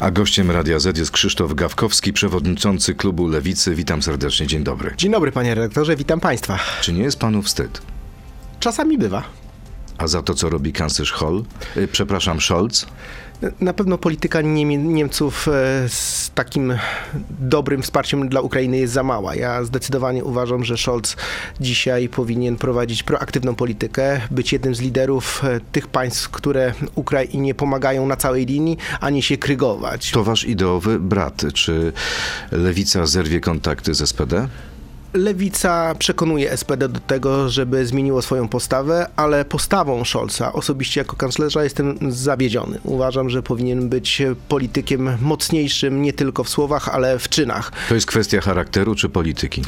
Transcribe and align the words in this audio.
A 0.00 0.10
gościem 0.10 0.50
Radia 0.50 0.78
Z 0.78 0.98
jest 0.98 1.10
Krzysztof 1.10 1.54
Gawkowski, 1.54 2.12
przewodniczący 2.12 2.94
klubu 2.94 3.28
Lewicy. 3.28 3.74
Witam 3.74 4.02
serdecznie, 4.02 4.46
dzień 4.46 4.64
dobry. 4.64 4.94
Dzień 4.96 5.12
dobry 5.12 5.32
panie 5.32 5.54
redaktorze, 5.54 5.96
witam 5.96 6.20
państwa. 6.20 6.58
Czy 6.80 6.92
nie 6.92 7.02
jest 7.02 7.18
panu 7.18 7.42
wstyd? 7.42 7.82
Czasami 8.60 8.98
bywa. 8.98 9.22
A 9.98 10.06
za 10.06 10.22
to, 10.22 10.34
co 10.34 10.50
robi 10.50 10.72
kanclerz 10.72 11.12
Hall, 11.12 11.44
y, 11.76 11.88
przepraszam, 11.88 12.40
Scholz? 12.40 12.86
Na 13.60 13.72
pewno 13.72 13.98
polityka 13.98 14.40
Niemców 14.40 15.48
e, 15.48 15.52
z 15.88 16.30
takim 16.34 16.78
dobrym 17.40 17.82
wsparciem 17.82 18.28
dla 18.28 18.40
Ukrainy 18.40 18.78
jest 18.78 18.92
za 18.92 19.02
mała. 19.02 19.34
Ja 19.34 19.64
zdecydowanie 19.64 20.24
uważam, 20.24 20.64
że 20.64 20.76
Scholz 20.76 21.16
dzisiaj 21.60 22.08
powinien 22.08 22.56
prowadzić 22.56 23.02
proaktywną 23.02 23.54
politykę, 23.54 24.20
być 24.30 24.52
jednym 24.52 24.74
z 24.74 24.80
liderów 24.80 25.44
e, 25.44 25.60
tych 25.72 25.86
państw, 25.86 26.28
które 26.28 26.74
Ukrainie 26.94 27.54
pomagają 27.54 28.06
na 28.06 28.16
całej 28.16 28.46
linii, 28.46 28.76
a 29.00 29.10
nie 29.10 29.22
się 29.22 29.36
krygować. 29.36 30.10
To 30.10 30.24
wasz 30.24 30.44
ideowy 30.44 30.98
brat. 30.98 31.44
Czy 31.54 31.92
Lewica 32.52 33.06
zerwie 33.06 33.40
kontakty 33.40 33.94
z 33.94 34.08
SPD? 34.08 34.48
Lewica 35.14 35.94
przekonuje 35.98 36.56
SPD 36.56 36.88
do 36.88 37.00
tego, 37.00 37.48
żeby 37.48 37.86
zmieniło 37.86 38.22
swoją 38.22 38.48
postawę, 38.48 39.06
ale 39.16 39.44
postawą 39.44 40.04
Scholza, 40.04 40.52
osobiście 40.52 41.00
jako 41.00 41.16
kanclerza, 41.16 41.64
jestem 41.64 41.98
zawiedziony. 42.08 42.78
Uważam, 42.84 43.30
że 43.30 43.42
powinien 43.42 43.88
być 43.88 44.22
politykiem 44.48 45.18
mocniejszym 45.20 46.02
nie 46.02 46.12
tylko 46.12 46.44
w 46.44 46.48
słowach, 46.48 46.88
ale 46.88 47.18
w 47.18 47.28
czynach. 47.28 47.72
To 47.88 47.94
jest 47.94 48.06
kwestia 48.06 48.40
charakteru 48.40 48.94
czy 48.94 49.08
polityki? 49.08 49.62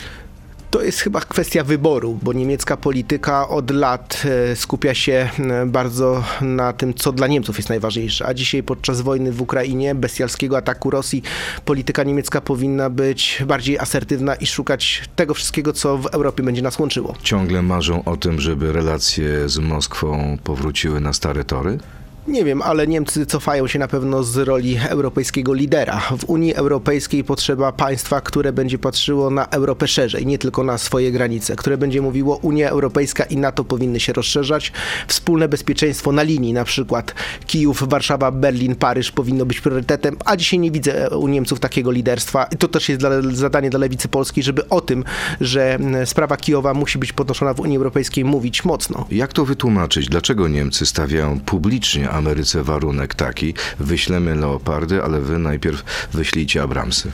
To 0.74 0.82
jest 0.82 1.00
chyba 1.00 1.20
kwestia 1.20 1.64
wyboru, 1.64 2.18
bo 2.22 2.32
niemiecka 2.32 2.76
polityka 2.76 3.48
od 3.48 3.70
lat 3.70 4.22
e, 4.24 4.56
skupia 4.56 4.94
się 4.94 5.30
e, 5.38 5.66
bardzo 5.66 6.24
na 6.40 6.72
tym, 6.72 6.94
co 6.94 7.12
dla 7.12 7.26
Niemców 7.26 7.56
jest 7.56 7.68
najważniejsze. 7.68 8.26
A 8.26 8.34
dzisiaj 8.34 8.62
podczas 8.62 9.00
wojny 9.00 9.32
w 9.32 9.42
Ukrainie, 9.42 9.94
bestialskiego 9.94 10.56
ataku 10.56 10.90
Rosji, 10.90 11.22
polityka 11.64 12.02
niemiecka 12.02 12.40
powinna 12.40 12.90
być 12.90 13.42
bardziej 13.46 13.78
asertywna 13.78 14.34
i 14.34 14.46
szukać 14.46 15.02
tego 15.16 15.34
wszystkiego, 15.34 15.72
co 15.72 15.98
w 15.98 16.06
Europie 16.06 16.42
będzie 16.42 16.62
nas 16.62 16.78
łączyło. 16.78 17.14
Ciągle 17.22 17.62
marzą 17.62 18.04
o 18.04 18.16
tym, 18.16 18.40
żeby 18.40 18.72
relacje 18.72 19.48
z 19.48 19.58
Moskwą 19.58 20.38
powróciły 20.44 21.00
na 21.00 21.12
stare 21.12 21.44
tory? 21.44 21.78
Nie 22.28 22.44
wiem, 22.44 22.62
ale 22.62 22.86
Niemcy 22.86 23.26
cofają 23.26 23.66
się 23.66 23.78
na 23.78 23.88
pewno 23.88 24.22
z 24.22 24.36
roli 24.36 24.78
europejskiego 24.88 25.54
lidera. 25.54 26.00
W 26.18 26.24
Unii 26.24 26.54
Europejskiej 26.54 27.24
potrzeba 27.24 27.72
państwa, 27.72 28.20
które 28.20 28.52
będzie 28.52 28.78
patrzyło 28.78 29.30
na 29.30 29.46
Europę 29.46 29.88
szerzej, 29.88 30.26
nie 30.26 30.38
tylko 30.38 30.64
na 30.64 30.78
swoje 30.78 31.12
granice, 31.12 31.56
które 31.56 31.78
będzie 31.78 32.02
mówiło 32.02 32.36
Unia 32.36 32.70
Europejska 32.70 33.24
i 33.24 33.36
NATO 33.36 33.64
powinny 33.64 34.00
się 34.00 34.12
rozszerzać. 34.12 34.72
Wspólne 35.08 35.48
bezpieczeństwo 35.48 36.12
na 36.12 36.22
linii, 36.22 36.52
na 36.52 36.64
przykład 36.64 37.14
Kijów, 37.46 37.88
Warszawa, 37.88 38.30
Berlin, 38.30 38.76
Paryż 38.76 39.12
powinno 39.12 39.46
być 39.46 39.60
priorytetem, 39.60 40.16
a 40.24 40.36
dzisiaj 40.36 40.58
nie 40.58 40.70
widzę 40.70 41.10
u 41.10 41.28
Niemców 41.28 41.60
takiego 41.60 41.90
liderstwa. 41.90 42.44
I 42.44 42.56
to 42.56 42.68
też 42.68 42.88
jest 42.88 43.00
dla, 43.00 43.10
zadanie 43.32 43.70
dla 43.70 43.80
Lewicy 43.80 44.08
Polskiej, 44.08 44.44
żeby 44.44 44.68
o 44.68 44.80
tym, 44.80 45.04
że 45.40 45.78
sprawa 46.04 46.36
Kijowa 46.36 46.74
musi 46.74 46.98
być 46.98 47.12
podnoszona 47.12 47.54
w 47.54 47.60
Unii 47.60 47.76
Europejskiej, 47.76 48.24
mówić 48.24 48.64
mocno. 48.64 49.06
Jak 49.10 49.32
to 49.32 49.44
wytłumaczyć? 49.44 50.08
Dlaczego 50.08 50.48
Niemcy 50.48 50.86
stawiają 50.86 51.40
publicznie 51.40 52.13
Ameryce 52.14 52.62
warunek 52.62 53.14
taki, 53.14 53.54
wyślemy 53.78 54.34
leopardy, 54.34 55.02
ale 55.02 55.20
wy 55.20 55.38
najpierw 55.38 56.08
wyślijcie 56.12 56.62
Abramsy? 56.62 57.12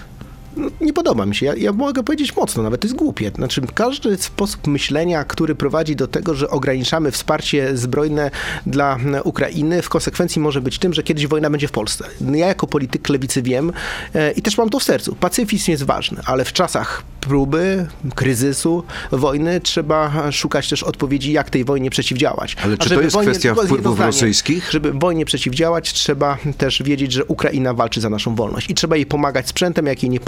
No, 0.61 0.71
nie 0.81 0.93
podoba 0.93 1.27
mi 1.27 1.37
się. 1.37 1.47
Ja, 1.47 1.55
ja 1.57 1.73
mogę 1.73 2.03
powiedzieć 2.03 2.37
mocno, 2.37 2.63
nawet 2.63 2.81
to 2.81 2.87
jest 2.87 2.97
głupie. 2.97 3.31
Znaczy, 3.35 3.61
każdy 3.75 4.17
sposób 4.17 4.67
myślenia, 4.67 5.25
który 5.25 5.55
prowadzi 5.55 5.97
do 5.97 6.09
tego, 6.09 6.35
że 6.35 6.51
ograniczamy 6.51 7.11
wsparcie 7.11 7.77
zbrojne 7.77 8.31
dla 8.67 8.99
Ukrainy, 9.25 9.83
w 9.83 9.89
konsekwencji 9.89 10.41
może 10.41 10.61
być 10.61 10.79
tym, 10.79 10.95
że 10.95 11.03
kiedyś 11.03 11.27
wojna 11.27 11.51
będzie 11.51 11.69
w 11.69 11.73
Polsce. 11.73 12.05
Ja 12.35 12.47
jako 12.47 12.67
polityk 12.67 13.09
lewicy 13.09 13.43
wiem 13.43 13.73
e, 14.15 14.33
i 14.33 14.43
też 14.43 14.59
mam 14.59 14.71
to 14.71 14.79
w 14.79 14.83
sercu. 14.83 15.17
Pacyfizm 15.21 15.71
jest 15.71 15.83
ważny, 15.83 16.21
ale 16.27 16.45
w 16.45 16.53
czasach 16.53 17.03
próby, 17.21 17.87
kryzysu, 18.15 18.83
wojny 19.13 19.61
trzeba 19.61 20.33
szukać 20.33 20.69
też 20.69 20.83
odpowiedzi, 20.83 21.33
jak 21.33 21.51
tej 21.51 21.65
wojnie 21.65 21.91
przeciwdziałać. 21.91 22.57
Ale 22.65 22.79
czy 22.79 22.89
to 22.89 23.01
jest 23.01 23.17
wojnie- 23.17 23.31
kwestia 23.31 23.55
wpływów 23.55 23.95
zdanie. 23.95 24.07
rosyjskich? 24.07 24.71
Żeby 24.71 24.93
wojnie 24.93 25.25
przeciwdziałać, 25.25 25.93
trzeba 25.93 26.39
też 26.59 26.83
wiedzieć, 26.83 27.13
że 27.13 27.25
Ukraina 27.25 27.75
walczy 27.75 28.01
za 28.01 28.11
naszą 28.11 28.35
wolność 28.35 28.71
i 28.71 28.75
trzeba 28.75 28.97
jej 28.97 29.07
pomagać 29.07 29.49
sprzętem. 29.49 29.87
Jak 29.87 30.03
jej 30.03 30.11
nie 30.11 30.21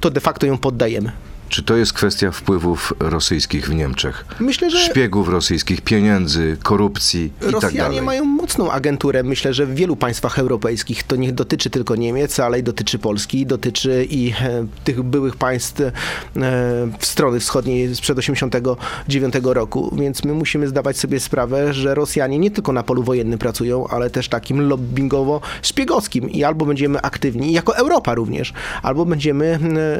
to 0.00 0.10
de 0.10 0.20
facto 0.20 0.46
ją 0.46 0.58
poddajemy. 0.58 1.12
Czy 1.48 1.62
to 1.62 1.76
jest 1.76 1.92
kwestia 1.92 2.30
wpływów 2.30 2.92
rosyjskich 3.00 3.68
w 3.68 3.74
Niemczech? 3.74 4.24
Myślę, 4.40 4.70
że 4.70 4.78
Szpiegów 4.78 5.28
rosyjskich, 5.28 5.80
pieniędzy, 5.80 6.56
korupcji 6.62 7.24
i 7.24 7.30
tak 7.44 7.50
Rosjanie 7.52 7.78
dalej. 7.78 8.02
mają 8.02 8.24
mocną 8.24 8.70
agenturę. 8.70 9.22
Myślę, 9.22 9.54
że 9.54 9.66
w 9.66 9.74
wielu 9.74 9.96
państwach 9.96 10.38
europejskich 10.38 11.02
to 11.02 11.16
nie 11.16 11.32
dotyczy 11.32 11.70
tylko 11.70 11.96
Niemiec, 11.96 12.40
ale 12.40 12.58
i 12.58 12.62
dotyczy 12.62 12.98
Polski, 12.98 13.46
dotyczy 13.46 14.06
i 14.10 14.32
e, 14.40 14.66
tych 14.84 15.02
byłych 15.02 15.36
państw 15.36 15.80
e, 15.80 15.92
w 16.98 17.06
strony 17.06 17.40
wschodniej 17.40 17.96
sprzed 17.96 18.18
89 18.18 19.34
roku. 19.44 19.96
Więc 20.00 20.24
my 20.24 20.32
musimy 20.32 20.68
zdawać 20.68 20.98
sobie 20.98 21.20
sprawę, 21.20 21.74
że 21.74 21.94
Rosjanie 21.94 22.38
nie 22.38 22.50
tylko 22.50 22.72
na 22.72 22.82
polu 22.82 23.02
wojennym 23.02 23.38
pracują, 23.38 23.88
ale 23.88 24.10
też 24.10 24.28
takim 24.28 24.68
lobbyingowo-szpiegowskim. 24.68 26.30
I 26.30 26.44
albo 26.44 26.66
będziemy 26.66 27.00
aktywni, 27.00 27.52
jako 27.52 27.76
Europa 27.76 28.14
również, 28.14 28.52
albo 28.82 29.06
będziemy 29.06 29.58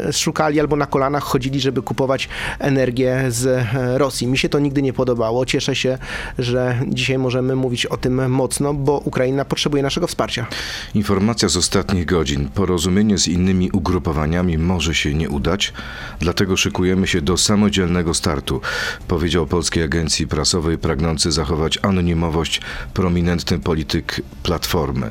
e, 0.08 0.12
szukali, 0.12 0.60
albo 0.60 0.76
na 0.76 0.86
kolanach 0.86 1.24
chodzili, 1.34 1.60
żeby 1.60 1.82
kupować 1.82 2.28
energię 2.58 3.24
z 3.28 3.46
e, 3.46 3.98
Rosji. 3.98 4.26
Mi 4.26 4.38
się 4.38 4.48
to 4.48 4.58
nigdy 4.58 4.82
nie 4.82 4.92
podobało. 4.92 5.46
Cieszę 5.46 5.76
się, 5.76 5.98
że 6.38 6.80
dzisiaj 6.88 7.18
możemy 7.18 7.56
mówić 7.56 7.86
o 7.86 7.96
tym 7.96 8.30
mocno, 8.30 8.74
bo 8.74 8.98
Ukraina 8.98 9.44
potrzebuje 9.44 9.82
naszego 9.82 10.06
wsparcia. 10.06 10.46
Informacja 10.94 11.48
z 11.48 11.56
ostatnich 11.56 12.06
godzin. 12.06 12.48
Porozumienie 12.54 13.18
z 13.18 13.28
innymi 13.28 13.70
ugrupowaniami 13.70 14.58
może 14.58 14.94
się 14.94 15.14
nie 15.14 15.28
udać, 15.30 15.72
dlatego 16.20 16.56
szykujemy 16.56 17.06
się 17.06 17.20
do 17.20 17.36
samodzielnego 17.36 18.14
startu, 18.14 18.60
powiedział 19.08 19.46
Polskiej 19.46 19.82
Agencji 19.82 20.26
Prasowej 20.26 20.78
pragnący 20.78 21.32
zachować 21.32 21.78
anonimowość 21.82 22.60
prominentny 22.94 23.58
polityk 23.58 24.20
Platformy. 24.42 25.10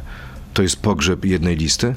To 0.54 0.62
jest 0.62 0.82
pogrzeb 0.82 1.26
jednej 1.26 1.56
listy? 1.56 1.96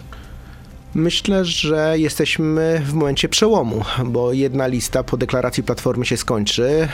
Myślę, 0.98 1.44
że 1.44 1.94
jesteśmy 1.98 2.82
w 2.84 2.92
momencie 2.94 3.28
przełomu, 3.28 3.82
bo 4.04 4.32
jedna 4.32 4.66
lista 4.66 5.02
po 5.02 5.16
deklaracji 5.16 5.62
Platformy 5.62 6.06
się 6.06 6.16
skończy. 6.16 6.88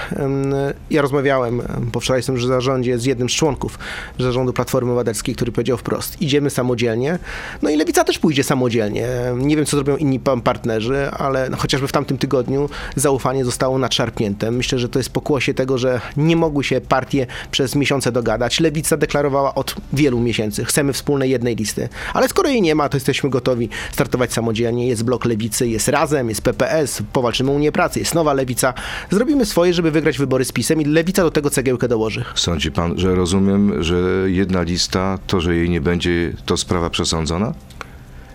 Ja 0.91 1.03
rozmawiałem 1.03 1.63
po 1.93 2.01
wczorajszym 2.01 2.41
zarządzie 2.41 2.99
z 2.99 3.05
jednym 3.05 3.29
z 3.29 3.33
członków 3.33 3.79
zarządu 4.19 4.53
Platformy 4.53 4.91
Obywatelskiej, 4.91 5.35
który 5.35 5.53
powiedział 5.53 5.77
wprost, 5.79 6.23
idziemy 6.23 6.51
samodzielnie. 6.51 7.19
No 7.63 7.71
i 7.71 7.77
Lewica 7.77 8.05
też 8.05 8.19
pójdzie 8.19 8.45
samodzielnie. 8.45 9.09
Nie 9.37 9.57
wiem, 9.57 9.67
co 9.67 9.77
zrobią 9.77 9.97
inni 9.97 10.21
pa- 10.21 10.37
partnerzy, 10.37 11.11
ale 11.11 11.51
no, 11.51 11.57
chociażby 11.57 11.89
w 11.89 11.93
tamtym 11.93 12.19
tygodniu 12.19 12.69
zaufanie 12.97 13.45
zostało 13.45 13.79
nadszarpnięte. 13.79 14.51
Myślę, 14.51 14.79
że 14.79 14.89
to 14.89 14.99
jest 14.99 15.11
pokłosie 15.11 15.55
tego, 15.55 15.79
że 15.79 16.01
nie 16.17 16.37
mogły 16.37 16.65
się 16.65 16.81
partie 16.81 17.27
przez 17.51 17.75
miesiące 17.77 18.13
dogadać. 18.13 18.61
Lewica 18.61 18.97
deklarowała 18.97 19.55
od 19.55 19.75
wielu 19.93 20.21
miesięcy, 20.21 20.65
chcemy 20.65 20.93
wspólnej 20.93 21.31
jednej 21.31 21.57
listy. 21.57 21.89
Ale 22.15 22.29
skoro 22.29 22.49
jej 22.49 22.63
nie 22.63 22.75
ma, 22.75 22.89
to 22.89 22.97
jesteśmy 22.97 23.31
gotowi 23.31 23.69
startować 23.93 24.33
samodzielnie. 24.33 24.89
Jest 24.89 25.05
blok 25.05 25.25
Lewicy, 25.25 25.69
jest 25.69 25.89
Razem, 25.89 26.29
jest 26.29 26.43
PPS, 26.43 27.03
powalczymy 27.13 27.51
Unię 27.51 27.73
Pracy, 27.73 27.99
jest 27.99 28.15
Nowa 28.15 28.33
Lewica. 28.33 28.75
Zrobimy 29.11 29.47
swoje, 29.47 29.75
żeby 29.75 29.91
wygrać 29.91 30.19
wybory 30.19 30.45
z 30.45 30.53
PiSem 30.53 30.81
i 30.81 30.85
Lewica 30.85 31.23
do 31.23 31.31
tego 31.31 31.51
cegiełkę 31.51 31.89
dołoży. 31.89 32.25
Sądzi 32.35 32.73
pan, 32.73 32.99
że 32.99 33.15
rozumiem, 33.15 33.83
że 33.83 33.97
jedna 34.27 34.63
lista, 34.63 35.19
to, 35.27 35.41
że 35.41 35.57
jej 35.57 35.71
nie 35.71 35.81
będzie, 35.81 36.33
to 36.47 36.57
sprawa 36.57 36.91
przesądzona? 36.91 37.55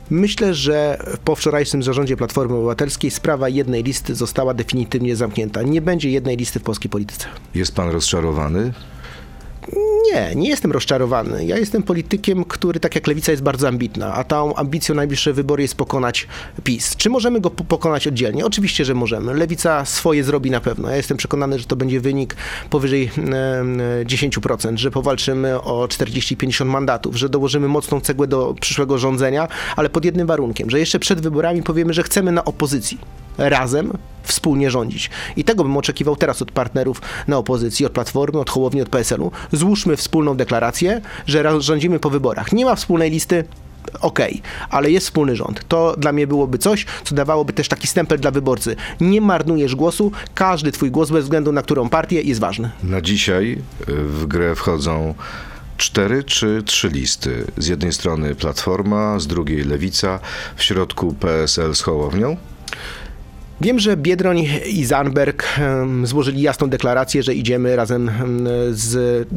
Myślę, 0.10 0.54
że 0.54 0.98
po 1.24 1.36
wczorajszym 1.36 1.84
zarządzie 1.84 2.18
Platformy 2.18 2.56
Obywatelskiej 2.56 3.12
sprawa 3.12 3.50
jednej 3.50 3.84
listy 3.84 4.16
została 4.16 4.54
definitywnie 4.54 5.16
zamknięta. 5.16 5.62
Nie 5.64 5.82
będzie 5.82 6.10
jednej 6.10 6.38
listy 6.38 6.60
w 6.60 6.64
polskiej 6.64 6.90
polityce. 6.90 7.28
Jest 7.56 7.76
pan 7.76 7.90
rozczarowany? 7.90 8.74
Nie, 10.14 10.36
nie 10.36 10.50
jestem 10.50 10.72
rozczarowany. 10.72 11.46
Ja 11.46 11.58
jestem 11.58 11.84
politykiem, 11.84 12.44
który 12.46 12.80
tak 12.80 12.96
jak 12.96 13.08
Lewica 13.08 13.32
jest 13.32 13.44
bardzo 13.44 13.68
ambitna, 13.68 14.14
a 14.14 14.24
tą 14.24 14.56
ambicją 14.56 14.96
najbliższe 14.96 15.34
wybory 15.34 15.62
jest 15.64 15.76
pokonać 15.76 16.28
PiS. 16.64 16.96
Czy 16.96 17.10
możemy 17.10 17.42
go 17.42 17.50
po- 17.50 17.64
pokonać 17.64 18.08
oddzielnie? 18.08 18.46
Oczywiście, 18.46 18.86
że 18.86 18.94
możemy. 18.94 19.34
Lewica 19.34 19.86
swoje 19.86 20.24
zrobi 20.24 20.52
na 20.52 20.60
pewno. 20.60 20.90
Ja 20.90 20.96
jestem 20.96 21.18
przekonany, 21.18 21.60
że 21.60 21.66
to 21.66 21.76
będzie 21.76 22.00
wynik 22.00 22.36
powyżej 22.70 23.12
em, 23.18 23.82
10%, 24.06 24.78
że 24.78 24.92
powalczymy 24.92 25.62
o 25.62 25.88
40-50 25.88 26.66
mandatów, 26.66 27.16
że 27.16 27.30
dołożymy 27.30 27.68
mocną 27.68 28.02
cegłę 28.02 28.28
do 28.28 28.56
przyszłego 28.62 28.98
rządzenia, 28.98 29.48
ale 29.76 29.90
pod 29.90 30.06
jednym 30.06 30.28
warunkiem, 30.28 30.70
że 30.70 30.80
jeszcze 30.80 31.00
przed 31.00 31.22
wyborami 31.22 31.64
powiemy, 31.64 31.94
że 31.94 32.04
chcemy 32.04 32.32
na 32.32 32.46
opozycji 32.46 32.98
razem 33.38 33.94
wspólnie 34.24 34.72
rządzić. 34.72 35.10
I 35.36 35.44
tego 35.44 35.64
bym 35.64 35.78
oczekiwał 35.78 36.16
teraz 36.16 36.42
od 36.42 36.52
partnerów 36.52 37.02
na 37.28 37.38
opozycji, 37.38 37.86
od 37.86 37.92
Platformy, 37.92 38.40
od 38.40 38.50
Hołowni, 38.50 38.82
od 38.82 38.90
PSL-u. 38.90 39.32
Złóżmy 39.58 39.98
wspólną 39.98 40.38
deklarację, 40.38 41.02
że 41.26 41.62
rządzimy 41.62 42.00
po 42.00 42.10
wyborach. 42.10 42.52
Nie 42.52 42.66
ma 42.66 42.76
wspólnej 42.76 43.12
listy, 43.12 43.44
okej, 44.02 44.42
ale 44.70 44.92
jest 44.92 45.06
wspólny 45.06 45.36
rząd. 45.36 45.68
To 45.68 45.96
dla 45.98 46.12
mnie 46.12 46.28
byłoby 46.28 46.58
coś, 46.58 46.86
co 47.04 47.16
dawałoby 47.16 47.54
też 47.54 47.68
taki 47.68 47.88
stempel 47.88 48.20
dla 48.20 48.32
wyborcy. 48.32 48.76
Nie 49.02 49.22
marnujesz 49.22 49.76
głosu, 49.76 50.12
każdy 50.36 50.72
twój 50.72 50.92
głos 50.92 51.12
bez 51.12 51.24
względu 51.24 51.52
na 51.52 51.62
którą 51.62 51.90
partię 51.90 52.22
jest 52.22 52.40
ważny. 52.40 52.70
Na 52.84 53.02
dzisiaj 53.02 53.62
y, 53.90 53.94
w 53.94 54.26
grę 54.26 54.56
wchodzą 54.56 55.16
cztery 55.78 56.24
czy 56.24 56.64
trzy 56.66 56.90
listy? 56.90 57.46
Z 57.58 57.68
jednej 57.68 57.94
strony 57.94 58.36
Platforma, 58.36 59.20
z 59.20 59.28
drugiej 59.28 59.64
Lewica, 59.64 60.20
w 60.56 60.64
środku 60.64 61.14
PSL 61.14 61.76
z 61.76 61.82
Hołownią? 61.82 62.38
Wiem, 63.62 63.80
że 63.80 63.98
Biedroń 63.98 64.46
i 64.66 64.86
Zandberg 64.86 65.46
em, 65.60 66.08
złożyli 66.08 66.42
jasną 66.42 66.70
deklarację, 66.70 67.24
że 67.24 67.36
idziemy 67.36 67.76
razem 67.76 68.10
em, 68.10 68.48
z... 68.72 69.28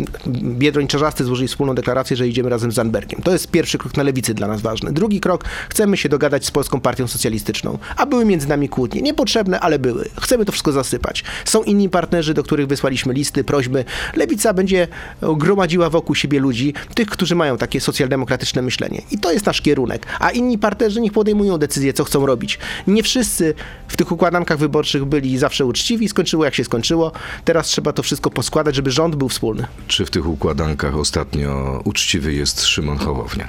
Biedroń 0.43 0.87
Czarzasty 0.87 1.25
złożyli 1.25 1.49
wspólną 1.49 1.75
deklarację, 1.75 2.17
że 2.17 2.29
idziemy 2.29 2.49
razem 2.49 2.73
z 2.73 2.75
Zandbergiem. 2.75 3.23
To 3.23 3.33
jest 3.33 3.51
pierwszy 3.51 3.79
krok 3.79 3.97
na 3.97 4.03
lewicy 4.03 4.35
dla 4.35 4.49
nas 4.49 4.61
ważny. 4.61 4.93
Drugi 4.93 5.21
krok, 5.21 5.45
chcemy 5.69 5.97
się 5.97 6.09
dogadać 6.09 6.47
z 6.47 6.51
Polską 6.51 6.81
Partią 6.81 7.09
Socjalistyczną. 7.09 7.79
A 7.97 8.07
były 8.07 8.25
między 8.25 8.49
nami 8.49 8.69
kłótnie. 8.69 9.03
Niepotrzebne, 9.03 9.61
ale 9.61 9.79
były. 9.79 10.09
Chcemy 10.21 10.45
to 10.45 10.53
wszystko 10.53 10.73
zasypać. 10.73 11.25
Są 11.45 11.63
inni 11.63 11.89
partnerzy, 11.89 12.35
do 12.35 12.43
których 12.43 12.67
wysłaliśmy 12.67 13.15
listy, 13.15 13.45
prośby. 13.45 13.85
Lewica 14.17 14.55
będzie 14.55 14.89
gromadziła 15.37 15.91
wokół 15.91 16.15
siebie 16.15 16.41
ludzi, 16.41 16.75
tych, 16.95 17.09
którzy 17.09 17.35
mają 17.35 17.57
takie 17.57 17.81
socjaldemokratyczne 17.81 18.63
myślenie. 18.63 19.03
I 19.11 19.19
to 19.19 19.33
jest 19.33 19.47
nasz 19.47 19.61
kierunek. 19.61 20.07
A 20.19 20.31
inni 20.31 20.59
partnerzy 20.59 21.01
niech 21.01 21.13
podejmują 21.13 21.59
decyzję, 21.59 21.93
co 21.93 22.05
chcą 22.05 22.27
robić. 22.27 22.59
Nie 22.87 23.03
wszyscy 23.03 23.55
w 23.89 23.97
tych 23.97 24.10
układankach 24.13 24.59
wyborczych 24.59 25.05
byli 25.05 25.39
zawsze 25.39 25.67
uczciwi, 25.67 26.09
skończyło 26.09 26.45
jak 26.45 26.55
się 26.55 26.65
skończyło. 26.65 27.13
Teraz 27.45 27.67
trzeba 27.67 27.93
to 27.93 28.03
wszystko 28.03 28.31
poskładać, 28.31 28.75
żeby 28.75 28.91
rząd 28.91 29.17
był 29.17 29.29
wspólny. 29.29 29.67
Czy 29.89 30.07
w 30.07 30.11
tych 30.11 30.27
układankach 30.27 30.97
ostatnio 30.97 31.81
uczciwy 31.85 32.33
jest 32.33 32.67
Szymon 32.67 32.99
Hołownia? 32.99 33.49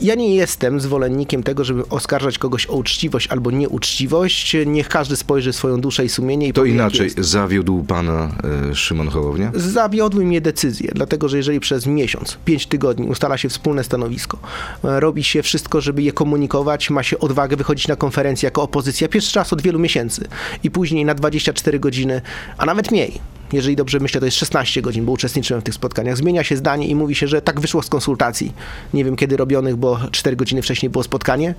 Ja 0.00 0.14
nie 0.14 0.34
jestem 0.34 0.80
zwolennikiem 0.80 1.42
tego, 1.42 1.64
żeby 1.64 1.88
oskarżać 1.88 2.38
kogoś 2.38 2.66
o 2.66 2.72
uczciwość 2.72 3.28
albo 3.28 3.50
nieuczciwość. 3.50 4.56
Niech 4.66 4.88
każdy 4.88 5.16
spojrzy 5.16 5.52
swoją 5.52 5.80
duszę 5.80 6.04
i 6.04 6.08
sumienie 6.08 6.48
i 6.48 6.52
To 6.52 6.60
powie, 6.60 6.70
inaczej, 6.70 7.10
zawiódł 7.18 7.82
pana 7.82 8.30
e, 8.70 8.74
Szymon 8.74 9.08
Hołownia? 9.08 9.52
Zawiodły 9.54 10.24
mnie 10.24 10.40
decyzje, 10.40 10.90
dlatego 10.94 11.28
że 11.28 11.36
jeżeli 11.36 11.60
przez 11.60 11.86
miesiąc, 11.86 12.38
pięć 12.44 12.66
tygodni 12.66 13.08
ustala 13.08 13.38
się 13.38 13.48
wspólne 13.48 13.84
stanowisko, 13.84 14.38
e, 14.84 15.00
robi 15.00 15.24
się 15.24 15.42
wszystko, 15.42 15.80
żeby 15.80 16.02
je 16.02 16.12
komunikować, 16.12 16.90
ma 16.90 17.02
się 17.02 17.18
odwagę 17.18 17.56
wychodzić 17.56 17.88
na 17.88 17.96
konferencję 17.96 18.46
jako 18.46 18.62
opozycja, 18.62 19.08
pierwszy 19.08 19.38
raz 19.38 19.52
od 19.52 19.62
wielu 19.62 19.78
miesięcy 19.78 20.28
i 20.64 20.70
później 20.70 21.04
na 21.04 21.14
24 21.14 21.78
godziny, 21.78 22.22
a 22.58 22.66
nawet 22.66 22.90
mniej, 22.90 23.20
jeżeli 23.52 23.76
dobrze 23.76 24.00
myślę, 24.00 24.20
to 24.20 24.26
jest 24.26 24.36
16 24.36 24.82
godzin, 24.82 25.04
bo 25.04 25.12
uczestniczyłem 25.12 25.60
w 25.60 25.64
tych 25.64 25.74
spotkaniach, 25.74 26.16
zmienia 26.16 26.44
się 26.44 26.56
zdanie 26.56 26.88
i 26.88 26.94
mówi 26.94 27.14
się, 27.14 27.28
że 27.28 27.42
tak 27.42 27.60
wyszło 27.60 27.82
z 27.82 27.88
konsultacji, 27.88 28.52
nie 28.94 29.04
wiem 29.04 29.16
kiedy 29.16 29.36
robionych, 29.36 29.76
bo 29.76 29.98
4 30.10 30.36
godziny 30.36 30.62
wcześniej 30.62 30.90
było 30.90 31.04
spotkanie, 31.04 31.54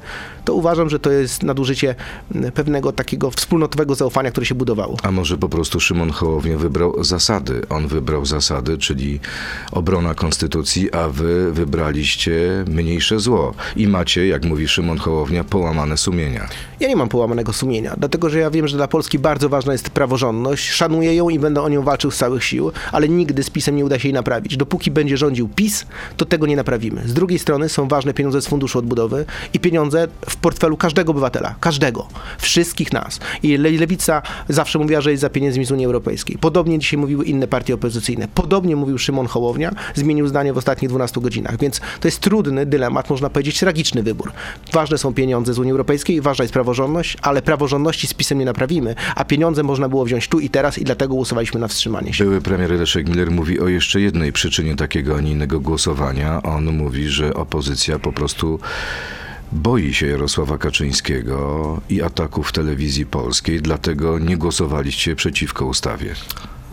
to 0.46 0.54
uważam, 0.54 0.90
że 0.90 1.00
to 1.00 1.12
jest 1.12 1.44
nadużycie 1.44 1.96
pewnego 2.54 2.92
takiego 2.92 3.32
wspólnotowego 3.32 3.96
zaufania, 3.96 4.32
które 4.32 4.46
się 4.46 4.56
budowało. 4.56 4.98
A 5.04 5.12
może 5.12 5.38
po 5.38 5.50
prostu 5.50 5.80
Szymon 5.80 6.10
Hołownia 6.10 6.58
wybrał 6.58 7.04
zasady? 7.04 7.62
On 7.70 7.88
wybrał 7.88 8.26
zasady, 8.26 8.78
czyli 8.78 9.20
obrona 9.72 10.16
konstytucji, 10.16 10.94
a 10.94 11.10
wy 11.10 11.52
wybraliście 11.52 12.66
mniejsze 12.68 13.20
zło. 13.20 13.54
I 13.76 13.88
macie, 13.88 14.28
jak 14.28 14.46
mówi 14.46 14.68
Szymon 14.68 14.98
Hołownia, 14.98 15.44
połamane 15.44 15.98
sumienia. 15.98 16.48
Ja 16.80 16.88
nie 16.88 16.96
mam 16.96 17.10
połamanego 17.10 17.54
sumienia, 17.54 17.96
dlatego 17.98 18.30
że 18.30 18.40
ja 18.40 18.52
wiem, 18.52 18.68
że 18.68 18.78
dla 18.78 18.88
Polski 18.88 19.20
bardzo 19.20 19.50
ważna 19.50 19.72
jest 19.72 19.90
praworządność, 19.90 20.70
szanuję 20.72 21.16
ją 21.16 21.30
i 21.30 21.40
będę 21.40 21.62
o 21.62 21.70
nią 21.70 21.79
walczył 21.84 22.12
z 22.12 22.18
całych 22.18 22.44
sił, 22.44 22.72
ale 22.92 23.10
nigdy 23.10 23.44
z 23.44 23.50
PiSem 23.50 23.76
nie 23.76 23.86
uda 23.86 24.00
się 24.00 24.08
jej 24.08 24.14
naprawić. 24.14 24.58
Dopóki 24.58 24.92
będzie 24.92 25.18
rządził 25.18 25.50
PiS, 25.56 25.86
to 26.18 26.26
tego 26.26 26.48
nie 26.48 26.56
naprawimy. 26.56 27.02
Z 27.06 27.14
drugiej 27.14 27.40
strony 27.40 27.70
są 27.70 27.88
ważne 27.88 28.14
pieniądze 28.14 28.42
z 28.42 28.48
Funduszu 28.48 28.80
Odbudowy 28.80 29.26
i 29.54 29.60
pieniądze 29.60 30.08
w 30.30 30.36
portfelu 30.36 30.78
każdego 30.78 31.12
obywatela, 31.12 31.56
każdego, 31.60 32.08
wszystkich 32.38 32.94
nas. 32.94 33.20
I 33.44 33.58
Le- 33.58 33.70
Lewica 33.72 34.22
zawsze 34.50 34.80
mówiła, 34.80 35.02
że 35.02 35.12
jest 35.12 35.22
za 35.22 35.30
pieniędzmi 35.30 35.66
z 35.66 35.72
Unii 35.72 35.86
Europejskiej. 35.86 36.38
Podobnie 36.42 36.80
dzisiaj 36.80 37.00
mówiły 37.00 37.26
inne 37.26 37.48
partie 37.48 37.74
opozycyjne. 37.74 38.28
Podobnie 38.36 38.76
mówił 38.76 38.98
Szymon 38.98 39.28
Hołownia, 39.28 39.72
zmienił 39.96 40.28
zdanie 40.28 40.54
w 40.54 40.58
ostatnich 40.58 40.90
12 40.90 41.22
godzinach, 41.22 41.60
więc 41.60 41.82
to 42.00 42.08
jest 42.08 42.20
trudny 42.20 42.66
dylemat, 42.66 43.10
można 43.10 43.30
powiedzieć 43.30 43.60
tragiczny 43.60 44.04
wybór. 44.04 44.32
Ważne 44.74 44.98
są 44.98 45.14
pieniądze 45.14 45.54
z 45.54 45.60
Unii 45.60 45.72
Europejskiej, 45.72 46.22
ważna 46.22 46.44
jest 46.44 46.54
praworządność, 46.54 47.18
ale 47.22 47.42
praworządności 47.42 48.08
z 48.08 48.14
PiSem 48.14 48.38
nie 48.40 48.46
naprawimy, 48.46 48.96
a 49.16 49.26
pieniądze 49.26 49.64
można 49.64 49.90
było 49.90 50.06
wziąć 50.06 50.28
tu 50.28 50.40
i 50.40 50.50
teraz 50.50 50.78
i 50.78 50.84
dlatego 50.84 51.14
głosowaliśmy 51.16 51.60
na 51.60 51.68
wstrzymanie 51.70 52.14
się. 52.14 52.24
Były 52.24 52.42
premier 52.42 52.72
Leszek 52.72 53.10
Miller 53.10 53.32
mówi 53.32 53.60
o 53.60 53.68
jeszcze 53.68 54.02
jednej 54.02 54.34
przyczynie 54.34 54.76
takiego, 54.76 55.18
a 55.18 55.22
nie 55.22 55.32
innego 55.32 55.60
głosowania. 55.60 56.44
On 56.44 56.66
mówi, 56.66 57.10
że 57.10 57.34
opozycja 57.34 58.00
po 58.00 58.14
prostu 58.14 58.60
boi 59.52 59.94
się 59.94 60.08
Jarosława 60.08 60.58
Kaczyńskiego 60.58 61.82
i 61.90 62.02
ataków 62.02 62.52
telewizji 62.52 63.06
polskiej, 63.06 63.62
dlatego 63.62 64.20
nie 64.20 64.38
głosowaliście 64.38 65.16
przeciwko 65.16 65.66
ustawie. 65.66 66.16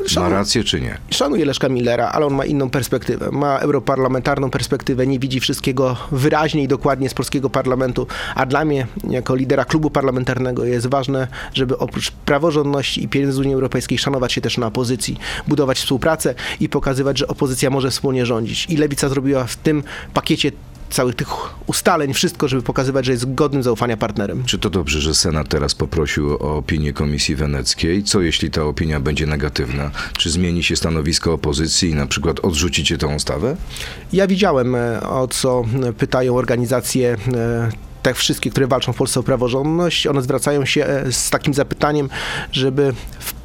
Ma 0.07 0.11
Szanowni- 0.11 0.33
rację 0.35 0.65
czy 0.65 0.81
nie? 0.81 0.99
Szanuję 1.11 1.45
Leszka 1.45 1.69
Millera, 1.69 2.09
ale 2.09 2.27
on 2.27 2.35
ma 2.35 2.45
inną 2.45 2.71
perspektywę. 2.71 3.31
Ma 3.33 3.59
europarlamentarną 3.59 4.51
perspektywę, 4.51 5.07
nie 5.07 5.19
widzi 5.19 5.41
wszystkiego 5.41 5.97
wyraźnie 6.13 6.63
i 6.63 6.69
dokładnie 6.69 7.09
z 7.09 7.15
polskiego 7.15 7.51
parlamentu, 7.51 8.07
a 8.35 8.47
dla 8.47 8.65
mnie, 8.65 8.87
jako 9.11 9.35
lidera 9.35 9.65
klubu 9.65 9.91
parlamentarnego, 9.91 10.65
jest 10.65 10.87
ważne, 10.87 11.29
żeby 11.55 11.79
oprócz 11.79 12.11
praworządności 12.11 13.05
i 13.05 13.09
pieniędzy 13.09 13.37
z 13.37 13.39
Unii 13.39 13.55
Europejskiej 13.55 13.99
szanować 13.99 14.33
się 14.33 14.41
też 14.41 14.59
na 14.59 14.67
opozycji, 14.67 15.17
budować 15.49 15.79
współpracę 15.79 16.35
i 16.61 16.69
pokazywać, 16.69 17.19
że 17.19 17.27
opozycja 17.29 17.71
może 17.71 17.91
wspólnie 17.91 18.27
rządzić. 18.27 18.67
I 18.71 18.77
Lewica 18.77 19.09
zrobiła 19.09 19.45
w 19.45 19.57
tym 19.57 19.83
pakiecie 20.15 20.53
całych 20.91 21.15
tych 21.15 21.29
ustaleń 21.67 22.15
wszystko, 22.15 22.49
żeby 22.49 22.63
pokazywać, 22.63 23.07
że 23.07 23.13
jest 23.13 23.35
godnym 23.35 23.63
zaufania 23.63 23.97
partnerem. 23.97 24.45
Czy 24.45 24.59
to 24.59 24.71
dobrze, 24.71 25.01
że 25.01 25.15
Senat 25.15 25.49
teraz 25.49 25.75
poprosił 25.75 26.33
o 26.35 26.57
opinię 26.57 26.93
Komisji 26.93 27.37
Weneckiej? 27.37 28.05
Co 28.05 28.21
jeśli 28.21 28.51
ta 28.51 28.63
opinia 28.63 29.01
będzie 29.01 29.27
negatywna? 29.27 29.91
Czy 30.19 30.31
zmieni 30.31 30.63
się 30.63 30.77
stanowisko 30.77 31.33
opozycji 31.33 31.91
i 31.91 31.95
na 31.95 32.07
przykład 32.07 32.41
odrzucicie 32.41 32.99
tę 32.99 33.07
ustawę? 33.07 33.57
Ja 34.13 34.27
widziałem, 34.27 34.75
e, 34.75 35.03
o 35.03 35.29
co 35.29 35.65
pytają 35.99 36.37
organizacje 36.37 37.17
te 38.07 38.15
wszystkie, 38.15 38.51
które 38.51 38.67
walczą 38.67 38.93
w 38.93 38.97
Polsce 38.97 39.21
o 39.21 39.23
praworządność. 39.23 40.07
One 40.07 40.23
zwracają 40.23 40.65
się 40.65 40.85
e, 40.87 41.13
z 41.13 41.31
takim 41.31 41.55
zapytaniem, 41.55 42.09
żeby 42.53 42.95
w 43.19 43.36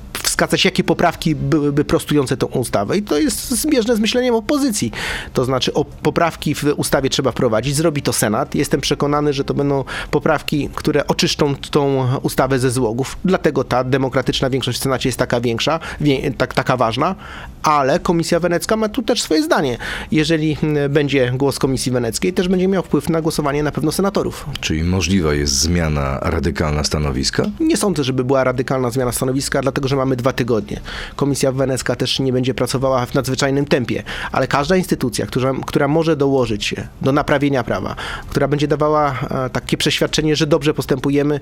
wskazać, 0.42 0.66
jakie 0.66 0.84
poprawki 0.84 1.36
byłyby 1.36 1.86
prostujące 1.86 2.38
tą 2.38 2.48
ustawę. 2.48 2.98
I 2.98 3.04
to 3.04 3.18
jest 3.18 3.50
zbieżne 3.50 3.96
z 3.96 4.00
myśleniem 4.00 4.36
opozycji. 4.36 4.92
To 5.34 5.46
znaczy, 5.46 5.74
o 5.74 5.86
poprawki 5.86 6.56
w 6.56 6.64
ustawie 6.78 7.10
trzeba 7.10 7.32
wprowadzić, 7.32 7.76
zrobi 7.76 8.02
to 8.02 8.14
Senat. 8.14 8.56
Jestem 8.56 8.82
przekonany, 8.82 9.34
że 9.34 9.44
to 9.44 9.54
będą 9.54 9.84
poprawki, 10.12 10.70
które 10.76 11.08
oczyszczą 11.08 11.56
tą 11.56 12.08
ustawę 12.22 12.60
ze 12.60 12.72
złogów. 12.72 13.18
Dlatego 13.26 13.64
ta 13.64 13.84
demokratyczna 13.84 14.50
większość 14.50 14.80
w 14.80 14.82
Senacie 14.82 15.10
jest 15.10 15.20
taka 15.20 15.42
większa, 15.42 15.80
wie, 16.02 16.32
tak, 16.32 16.54
taka 16.54 16.78
ważna, 16.78 17.16
ale 17.64 18.00
Komisja 18.00 18.40
Wenecka 18.40 18.76
ma 18.76 18.90
tu 18.90 19.02
też 19.02 19.22
swoje 19.22 19.44
zdanie. 19.44 19.78
Jeżeli 20.12 20.58
mm, 20.64 20.94
będzie 20.94 21.32
głos 21.36 21.60
Komisji 21.60 21.92
Weneckiej, 21.92 22.34
też 22.34 22.48
będzie 22.48 22.68
miał 22.68 22.84
wpływ 22.84 23.10
na 23.10 23.22
głosowanie 23.22 23.64
na 23.64 23.72
pewno 23.72 23.92
senatorów. 23.92 24.46
Czyli 24.62 24.84
możliwa 24.84 25.34
jest 25.34 25.54
zmiana 25.54 26.20
radykalna 26.22 26.84
stanowiska? 26.84 27.44
Nie 27.60 27.78
sądzę, 27.78 28.04
żeby 28.04 28.24
była 28.24 28.44
radykalna 28.44 28.90
zmiana 28.90 29.12
stanowiska, 29.12 29.62
dlatego 29.62 29.88
że 29.88 29.96
mamy 29.96 30.16
dwa 30.16 30.31
tygodnie. 30.34 30.80
Komisja 31.16 31.52
wenecka 31.52 31.96
też 31.96 32.20
nie 32.20 32.34
będzie 32.34 32.54
pracowała 32.54 33.06
w 33.06 33.14
nadzwyczajnym 33.14 33.66
tempie, 33.66 34.04
ale 34.32 34.48
każda 34.48 34.76
instytucja, 34.76 35.26
która, 35.26 35.54
która 35.66 35.88
może 35.88 36.16
dołożyć 36.16 36.66
się 36.66 36.88
do 37.02 37.12
naprawienia 37.12 37.64
prawa, 37.64 37.96
która 38.30 38.48
będzie 38.48 38.68
dawała 38.68 39.20
e, 39.30 39.50
takie 39.50 39.78
przeświadczenie, 39.78 40.36
że 40.36 40.48
dobrze 40.48 40.74
postępujemy, 40.74 41.40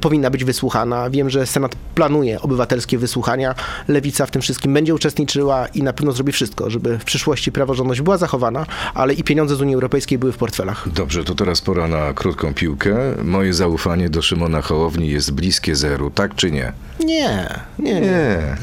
powinna 0.00 0.30
być 0.30 0.44
wysłuchana. 0.44 1.10
Wiem, 1.10 1.30
że 1.30 1.46
Senat 1.46 1.76
planuje 1.94 2.40
obywatelskie 2.40 2.98
wysłuchania. 2.98 3.54
Lewica 3.88 4.26
w 4.26 4.30
tym 4.30 4.42
wszystkim 4.42 4.74
będzie 4.74 4.94
uczestniczyła 4.94 5.66
i 5.66 5.82
na 5.82 5.92
pewno 5.92 6.12
zrobi 6.12 6.32
wszystko, 6.32 6.70
żeby 6.70 6.98
w 6.98 7.04
przyszłości 7.04 7.52
praworządność 7.52 8.00
była 8.00 8.18
zachowana, 8.18 8.66
ale 8.94 9.14
i 9.14 9.24
pieniądze 9.24 9.56
z 9.56 9.60
Unii 9.60 9.74
Europejskiej 9.74 10.18
były 10.18 10.32
w 10.32 10.36
portfelach. 10.36 10.88
Dobrze, 10.92 11.24
to 11.24 11.34
teraz 11.34 11.60
pora 11.60 11.88
na 11.88 12.12
krótką 12.14 12.54
piłkę. 12.54 12.96
Moje 13.24 13.54
zaufanie 13.54 14.10
do 14.10 14.22
Szymona 14.22 14.62
Hołowni 14.62 15.08
jest 15.08 15.32
bliskie 15.32 15.76
zeru, 15.76 16.10
tak 16.10 16.34
czy 16.34 16.50
nie? 16.50 16.72
Nie, 17.00 17.48
nie, 17.78 18.00
Nie. 18.00 18.15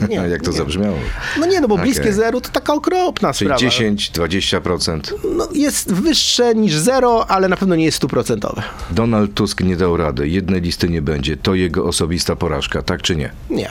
Nie. 0.10 0.16
Jak 0.16 0.42
to 0.42 0.52
nie. 0.52 0.58
zabrzmiało? 0.58 0.98
No 1.40 1.46
nie, 1.46 1.62
no 1.62 1.68
bo 1.68 1.78
bliskie 1.78 2.02
Okej. 2.02 2.14
zeru 2.14 2.42
to 2.42 2.50
taka 2.50 2.74
okropna 2.74 3.34
Czyli 3.34 3.48
sprawa. 3.48 3.60
10, 3.60 4.12
20%. 4.12 5.14
No, 5.38 5.48
jest 5.54 5.94
wyższe 5.94 6.56
niż 6.56 6.76
zero, 6.78 7.32
ale 7.32 7.48
na 7.50 7.58
pewno 7.58 7.76
nie 7.76 7.86
jest 7.86 7.98
stuprocentowe. 7.98 8.64
Donald 8.92 9.34
Tusk 9.34 9.62
nie 9.62 9.76
dał 9.78 9.98
rady, 9.98 10.28
jednej 10.30 10.62
listy 10.62 10.90
nie 10.90 11.02
będzie. 11.02 11.38
To 11.38 11.56
jego 11.56 11.86
osobista 11.86 12.36
porażka, 12.36 12.82
tak 12.82 13.02
czy 13.02 13.16
nie? 13.16 13.32
Nie, 13.50 13.70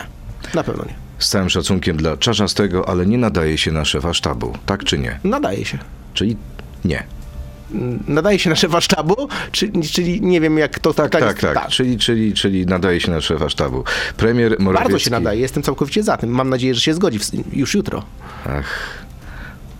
na 0.54 0.62
pewno 0.64 0.84
nie. 0.84 0.94
Z 1.18 1.28
całym 1.28 1.50
szacunkiem 1.50 1.96
dla 1.96 2.16
Czarzastego, 2.16 2.88
ale 2.88 3.06
nie 3.06 3.18
nadaje 3.18 3.58
się 3.58 3.72
na 3.72 3.84
szefa 3.84 4.14
sztabu, 4.14 4.52
tak 4.66 4.84
czy 4.84 4.98
nie? 4.98 5.18
Nadaje 5.24 5.64
się. 5.64 5.78
Czyli 6.14 6.36
nie. 6.84 7.02
Nadaje 8.08 8.38
się 8.38 8.50
na 8.50 8.56
szefa 8.56 8.80
sztabu, 8.80 9.28
czyli, 9.52 9.82
czyli 9.82 10.22
nie 10.22 10.40
wiem 10.40 10.58
jak 10.58 10.78
to 10.78 10.94
Tak, 10.94 11.10
tak, 11.10 11.40
tak. 11.40 11.68
Czyli, 11.68 11.98
czyli, 11.98 12.34
czyli 12.34 12.66
nadaje 12.66 13.00
się 13.00 13.10
na 13.10 13.20
szefa 13.20 13.48
sztabu. 13.48 13.84
Premier 14.16 14.56
Morawiecki... 14.58 14.92
Bardzo 14.92 15.04
się 15.04 15.10
nadaje, 15.10 15.40
jestem 15.40 15.62
całkowicie 15.62 16.02
za 16.02 16.16
tym. 16.16 16.30
Mam 16.30 16.50
nadzieję, 16.50 16.74
że 16.74 16.80
się 16.80 16.94
zgodzi 16.94 17.18
w, 17.18 17.56
już 17.56 17.74
jutro. 17.74 18.02
Ach, 18.46 19.02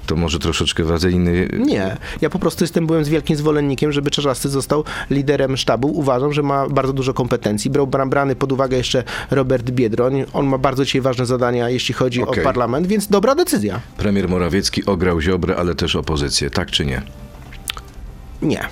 to 0.06 0.16
może 0.16 0.38
troszeczkę 0.38 0.84
wazyjny. 0.84 1.48
Nie, 1.58 1.96
ja 2.20 2.30
po 2.30 2.38
prostu 2.38 2.64
jestem, 2.64 2.86
byłem 2.86 3.04
z 3.04 3.08
wielkim 3.08 3.36
zwolennikiem, 3.36 3.92
żeby 3.92 4.10
Czarzasty 4.10 4.48
został 4.48 4.84
liderem 5.10 5.56
sztabu. 5.56 5.88
Uważam, 5.88 6.32
że 6.32 6.42
ma 6.42 6.68
bardzo 6.68 6.92
dużo 6.92 7.14
kompetencji. 7.14 7.70
Brał 7.70 7.86
bra- 7.86 8.08
brany 8.08 8.36
pod 8.36 8.52
uwagę 8.52 8.76
jeszcze 8.76 9.04
Robert 9.30 9.70
Biedroń. 9.70 10.24
On 10.32 10.46
ma 10.46 10.58
bardzo 10.58 10.84
dzisiaj 10.84 11.00
ważne 11.00 11.26
zadania, 11.26 11.70
jeśli 11.70 11.94
chodzi 11.94 12.22
Okej. 12.22 12.42
o 12.42 12.44
parlament, 12.44 12.86
więc 12.86 13.08
dobra 13.08 13.34
decyzja. 13.34 13.80
Premier 13.96 14.28
Morawiecki 14.28 14.84
ograł 14.86 15.20
Ziobrę, 15.20 15.56
ale 15.56 15.74
też 15.74 15.96
opozycję, 15.96 16.50
tak 16.50 16.70
czy 16.70 16.86
nie? 16.86 17.02
Nie. 18.42 18.68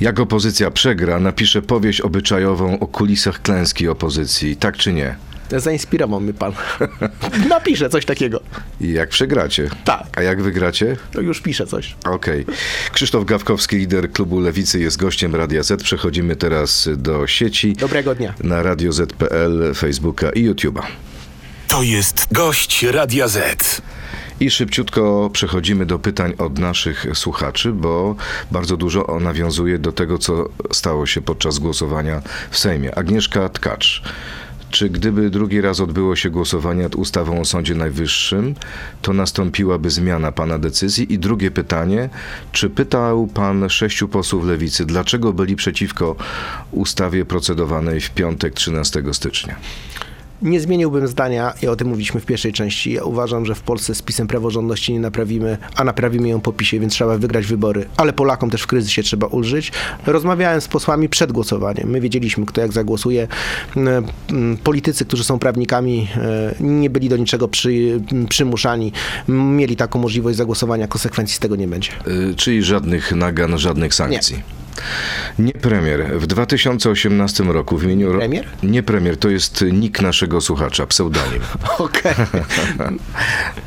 Jak 0.00 0.20
opozycja 0.20 0.70
przegra, 0.70 1.20
napisze 1.20 1.62
powieść 1.62 2.00
obyczajową 2.00 2.78
o 2.78 2.86
kulisach 2.86 3.42
klęski 3.42 3.88
opozycji, 3.88 4.56
tak 4.56 4.76
czy 4.76 4.92
nie? 4.92 5.16
Zainspirował 5.56 6.20
mnie 6.20 6.32
pan. 6.32 6.52
Napiszę 7.48 7.88
coś 7.90 8.04
takiego. 8.04 8.40
I 8.80 8.92
jak 8.92 9.08
przegracie? 9.08 9.68
Tak. 9.84 10.06
A 10.16 10.22
jak 10.22 10.42
wygracie? 10.42 10.96
To 11.12 11.20
już 11.20 11.40
piszę 11.40 11.66
coś. 11.66 11.96
Okej. 12.04 12.46
Krzysztof 12.92 13.24
Gawkowski, 13.24 13.76
lider 13.76 14.12
klubu 14.12 14.40
Lewicy, 14.40 14.80
jest 14.80 14.96
gościem 14.96 15.34
Radia 15.34 15.62
Z. 15.62 15.82
Przechodzimy 15.82 16.36
teraz 16.36 16.88
do 16.96 17.26
sieci. 17.26 17.72
Dobrego 17.72 18.14
dnia. 18.14 18.34
Na 18.44 18.62
Radio 18.62 18.92
Z.pl, 18.92 19.74
Facebooka 19.74 20.30
i 20.30 20.50
YouTube'a. 20.50 20.82
To 21.68 21.82
jest 21.82 22.26
gość 22.32 22.82
Radia 22.82 23.28
Z. 23.28 23.82
I 24.40 24.50
szybciutko 24.50 25.30
przechodzimy 25.32 25.86
do 25.86 25.98
pytań 25.98 26.32
od 26.38 26.58
naszych 26.58 27.06
słuchaczy, 27.14 27.72
bo 27.72 28.16
bardzo 28.50 28.76
dużo 28.76 29.18
nawiązuje 29.20 29.78
do 29.78 29.92
tego, 29.92 30.18
co 30.18 30.48
stało 30.72 31.06
się 31.06 31.20
podczas 31.20 31.58
głosowania 31.58 32.22
w 32.50 32.58
Sejmie. 32.58 32.94
Agnieszka 32.94 33.48
Tkacz. 33.48 34.02
Czy 34.70 34.90
gdyby 34.90 35.30
drugi 35.30 35.60
raz 35.60 35.80
odbyło 35.80 36.16
się 36.16 36.30
głosowanie 36.30 36.82
nad 36.82 36.94
ustawą 36.94 37.40
o 37.40 37.44
Sądzie 37.44 37.74
Najwyższym, 37.74 38.54
to 39.02 39.12
nastąpiłaby 39.12 39.90
zmiana 39.90 40.32
pana 40.32 40.58
decyzji? 40.58 41.12
I 41.12 41.18
drugie 41.18 41.50
pytanie, 41.50 42.08
czy 42.52 42.70
pytał 42.70 43.26
pan 43.26 43.68
sześciu 43.68 44.08
posłów 44.08 44.44
lewicy, 44.44 44.86
dlaczego 44.86 45.32
byli 45.32 45.56
przeciwko 45.56 46.16
ustawie 46.70 47.24
procedowanej 47.24 48.00
w 48.00 48.10
piątek 48.10 48.54
13 48.54 49.02
stycznia? 49.12 49.56
Nie 50.42 50.60
zmieniłbym 50.60 51.08
zdania 51.08 51.54
i 51.62 51.66
o 51.66 51.76
tym 51.76 51.88
mówiliśmy 51.88 52.20
w 52.20 52.26
pierwszej 52.26 52.52
części. 52.52 52.92
Ja 52.92 53.04
uważam, 53.04 53.46
że 53.46 53.54
w 53.54 53.60
Polsce 53.60 53.94
z 53.94 54.02
pisem 54.02 54.26
praworządności 54.26 54.92
nie 54.92 55.00
naprawimy, 55.00 55.58
a 55.76 55.84
naprawimy 55.84 56.28
ją 56.28 56.40
po 56.40 56.52
pisie, 56.52 56.80
więc 56.80 56.92
trzeba 56.92 57.18
wygrać 57.18 57.46
wybory. 57.46 57.86
Ale 57.96 58.12
Polakom 58.12 58.50
też 58.50 58.62
w 58.62 58.66
kryzysie 58.66 59.02
trzeba 59.02 59.26
ulżyć. 59.26 59.72
Rozmawiałem 60.06 60.60
z 60.60 60.68
posłami 60.68 61.08
przed 61.08 61.32
głosowaniem. 61.32 61.90
My 61.90 62.00
wiedzieliśmy, 62.00 62.46
kto 62.46 62.60
jak 62.60 62.72
zagłosuje. 62.72 63.28
Mm, 63.76 64.04
mm, 64.30 64.56
Politycy, 64.56 65.04
którzy 65.04 65.24
są 65.24 65.38
prawnikami, 65.38 66.08
e, 66.16 66.54
nie 66.60 66.90
byli 66.90 67.08
do 67.08 67.16
niczego 67.16 67.48
przy, 67.48 68.00
przymuszani. 68.28 68.92
Mieli 69.28 69.76
taką 69.76 69.98
możliwość 69.98 70.38
zagłosowania. 70.38 70.88
Konsekwencji 70.88 71.36
z 71.36 71.38
tego 71.38 71.56
nie 71.56 71.68
będzie. 71.68 71.92
Y, 72.30 72.34
czyli 72.36 72.62
żadnych 72.62 73.12
nagan, 73.12 73.58
żadnych 73.58 73.94
sankcji. 73.94 74.36
Nie. 74.36 74.60
Premier. 75.60 76.20
W 76.20 76.26
2018 76.26 77.44
roku 77.44 77.78
w 77.78 77.84
imieniu... 77.84 78.12
Premier? 78.12 78.46
Nie 78.62 78.82
premier, 78.82 79.16
to 79.16 79.28
jest 79.28 79.64
nick 79.72 80.02
naszego 80.02 80.40
słuchacza, 80.40 80.86
pseudonim. 80.86 81.40
Okej. 81.78 82.14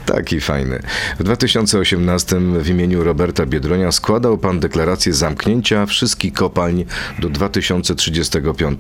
Taki 0.05 0.41
fajny. 0.41 0.81
W 1.19 1.23
2018 1.23 2.39
w 2.39 2.69
imieniu 2.69 3.03
Roberta 3.03 3.45
Biedronia 3.45 3.91
składał 3.91 4.37
pan 4.37 4.59
deklarację 4.59 5.13
zamknięcia 5.13 5.85
wszystkich 5.85 6.33
kopalń 6.33 6.85
do 7.19 7.29
2035. 7.29 8.79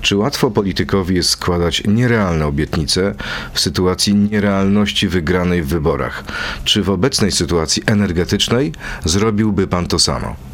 Czy 0.00 0.16
łatwo 0.16 0.50
politykowi 0.50 1.14
jest 1.14 1.30
składać 1.30 1.82
nierealne 1.84 2.46
obietnice 2.46 3.14
w 3.52 3.60
sytuacji 3.60 4.14
nierealności 4.14 5.08
wygranej 5.08 5.62
w 5.62 5.68
wyborach? 5.68 6.24
Czy 6.64 6.82
w 6.82 6.90
obecnej 6.90 7.32
sytuacji 7.32 7.82
energetycznej 7.86 8.72
zrobiłby 9.04 9.66
pan 9.66 9.86
to 9.86 9.98
samo? 9.98 10.45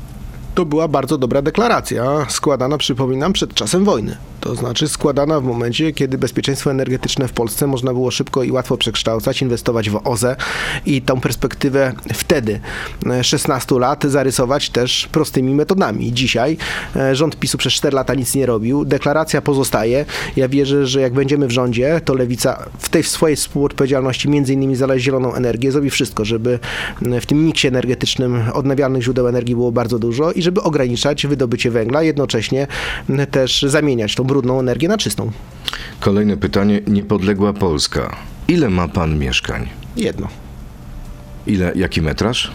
To 0.54 0.64
była 0.64 0.88
bardzo 0.88 1.18
dobra 1.18 1.42
deklaracja, 1.42 2.26
składana, 2.28 2.78
przypominam, 2.78 3.32
przed 3.32 3.54
czasem 3.54 3.84
wojny. 3.84 4.16
To 4.42 4.54
znaczy 4.54 4.88
składana 4.88 5.40
w 5.40 5.44
momencie, 5.44 5.92
kiedy 5.92 6.18
bezpieczeństwo 6.18 6.70
energetyczne 6.70 7.28
w 7.28 7.32
Polsce 7.32 7.66
można 7.66 7.92
było 7.92 8.10
szybko 8.10 8.42
i 8.42 8.50
łatwo 8.50 8.76
przekształcać, 8.76 9.42
inwestować 9.42 9.90
w 9.90 10.00
OZE 10.04 10.36
i 10.86 11.02
tą 11.02 11.20
perspektywę 11.20 11.92
wtedy, 12.14 12.60
e, 13.06 13.24
16 13.24 13.78
lat, 13.78 14.04
zarysować 14.04 14.70
też 14.70 15.08
prostymi 15.12 15.54
metodami. 15.54 16.12
Dzisiaj 16.12 16.56
e, 16.96 17.16
rząd 17.16 17.38
PiSu 17.38 17.58
przez 17.58 17.72
4 17.72 17.94
lata 17.96 18.14
nic 18.14 18.34
nie 18.34 18.46
robił, 18.46 18.84
deklaracja 18.84 19.42
pozostaje. 19.42 20.04
Ja 20.36 20.48
wierzę, 20.48 20.86
że 20.86 21.00
jak 21.00 21.12
będziemy 21.12 21.46
w 21.46 21.50
rządzie, 21.50 22.00
to 22.04 22.14
Lewica 22.14 22.68
w 22.78 22.88
tej 22.88 23.02
swojej 23.02 23.36
współodpowiedzialności 23.36 24.28
między 24.28 24.52
innymi 24.52 24.76
za 24.76 24.98
zieloną 24.98 25.34
energię 25.34 25.72
zrobi 25.72 25.90
wszystko, 25.90 26.24
żeby 26.24 26.58
m, 27.02 27.20
w 27.20 27.26
tym 27.26 27.44
miksie 27.44 27.68
energetycznym 27.68 28.42
odnawialnych 28.52 29.02
źródeł 29.02 29.28
energii 29.28 29.54
było 29.54 29.72
bardzo 29.72 29.98
dużo 29.98 30.32
i 30.32 30.42
żeby 30.42 30.62
ograniczać 30.62 31.26
wydobycie 31.26 31.70
węgla, 31.70 32.02
jednocześnie 32.02 32.66
też 33.30 33.62
zamieniać 33.62 34.14
tą 34.14 34.24
brudną 34.32 34.60
energię 34.60 34.88
na 34.88 34.98
czystą. 34.98 35.30
Kolejne 36.00 36.36
pytanie. 36.36 36.80
Niepodległa 36.86 37.52
Polska. 37.52 38.16
Ile 38.48 38.70
ma 38.70 38.88
pan 38.88 39.18
mieszkań? 39.18 39.68
Jedno. 39.96 40.28
Ile, 41.46 41.72
jaki 41.74 42.02
metraż? 42.02 42.52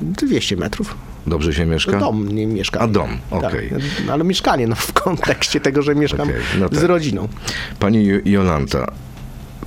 200 0.00 0.56
metrów. 0.56 0.94
Dobrze 1.26 1.54
się 1.54 1.66
mieszka? 1.66 1.98
Dom, 2.00 2.28
nie 2.28 2.46
mieszkanie. 2.46 2.84
A 2.84 2.88
dom, 2.88 3.08
okej. 3.30 3.70
Tak, 3.70 3.80
ale 4.12 4.24
mieszkanie, 4.24 4.66
no 4.66 4.74
w 4.74 4.92
kontekście 4.92 5.60
tego, 5.60 5.82
że 5.82 5.94
mieszkam 5.94 6.28
Okej, 6.28 6.40
no 6.60 6.68
z 6.68 6.70
tak. 6.70 6.82
rodziną. 6.82 7.28
Pani 7.78 8.06
Jo- 8.06 8.20
Jolanta, 8.24 8.86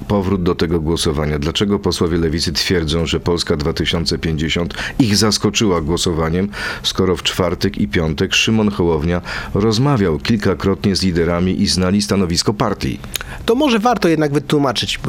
powrót 0.07 0.43
do 0.43 0.55
tego 0.55 0.79
głosowania. 0.79 1.39
Dlaczego 1.39 1.79
posłowie 1.79 2.17
lewicy 2.17 2.53
twierdzą, 2.53 3.05
że 3.05 3.19
Polska 3.19 3.57
2050 3.57 4.73
ich 4.99 5.17
zaskoczyła 5.17 5.81
głosowaniem, 5.81 6.49
skoro 6.83 7.15
w 7.15 7.23
czwartek 7.23 7.77
i 7.77 7.87
piątek 7.87 8.33
Szymon 8.33 8.71
Hołownia 8.71 9.21
rozmawiał 9.53 10.19
kilkakrotnie 10.19 10.95
z 10.95 11.03
liderami 11.03 11.61
i 11.61 11.67
znali 11.67 12.01
stanowisko 12.01 12.53
partii? 12.53 12.99
To 13.45 13.55
może 13.55 13.79
warto 13.79 14.07
jednak 14.07 14.33
wytłumaczyć, 14.33 14.99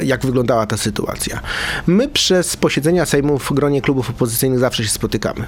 e, 0.00 0.04
jak 0.04 0.26
wyglądała 0.26 0.66
ta 0.66 0.76
sytuacja. 0.76 1.40
My 1.86 2.08
przez 2.08 2.56
posiedzenia 2.56 3.06
Sejmu 3.06 3.38
w 3.38 3.52
gronie 3.52 3.82
klubów 3.82 4.10
opozycyjnych 4.10 4.58
zawsze 4.58 4.84
się 4.84 4.90
spotykamy. 4.90 5.46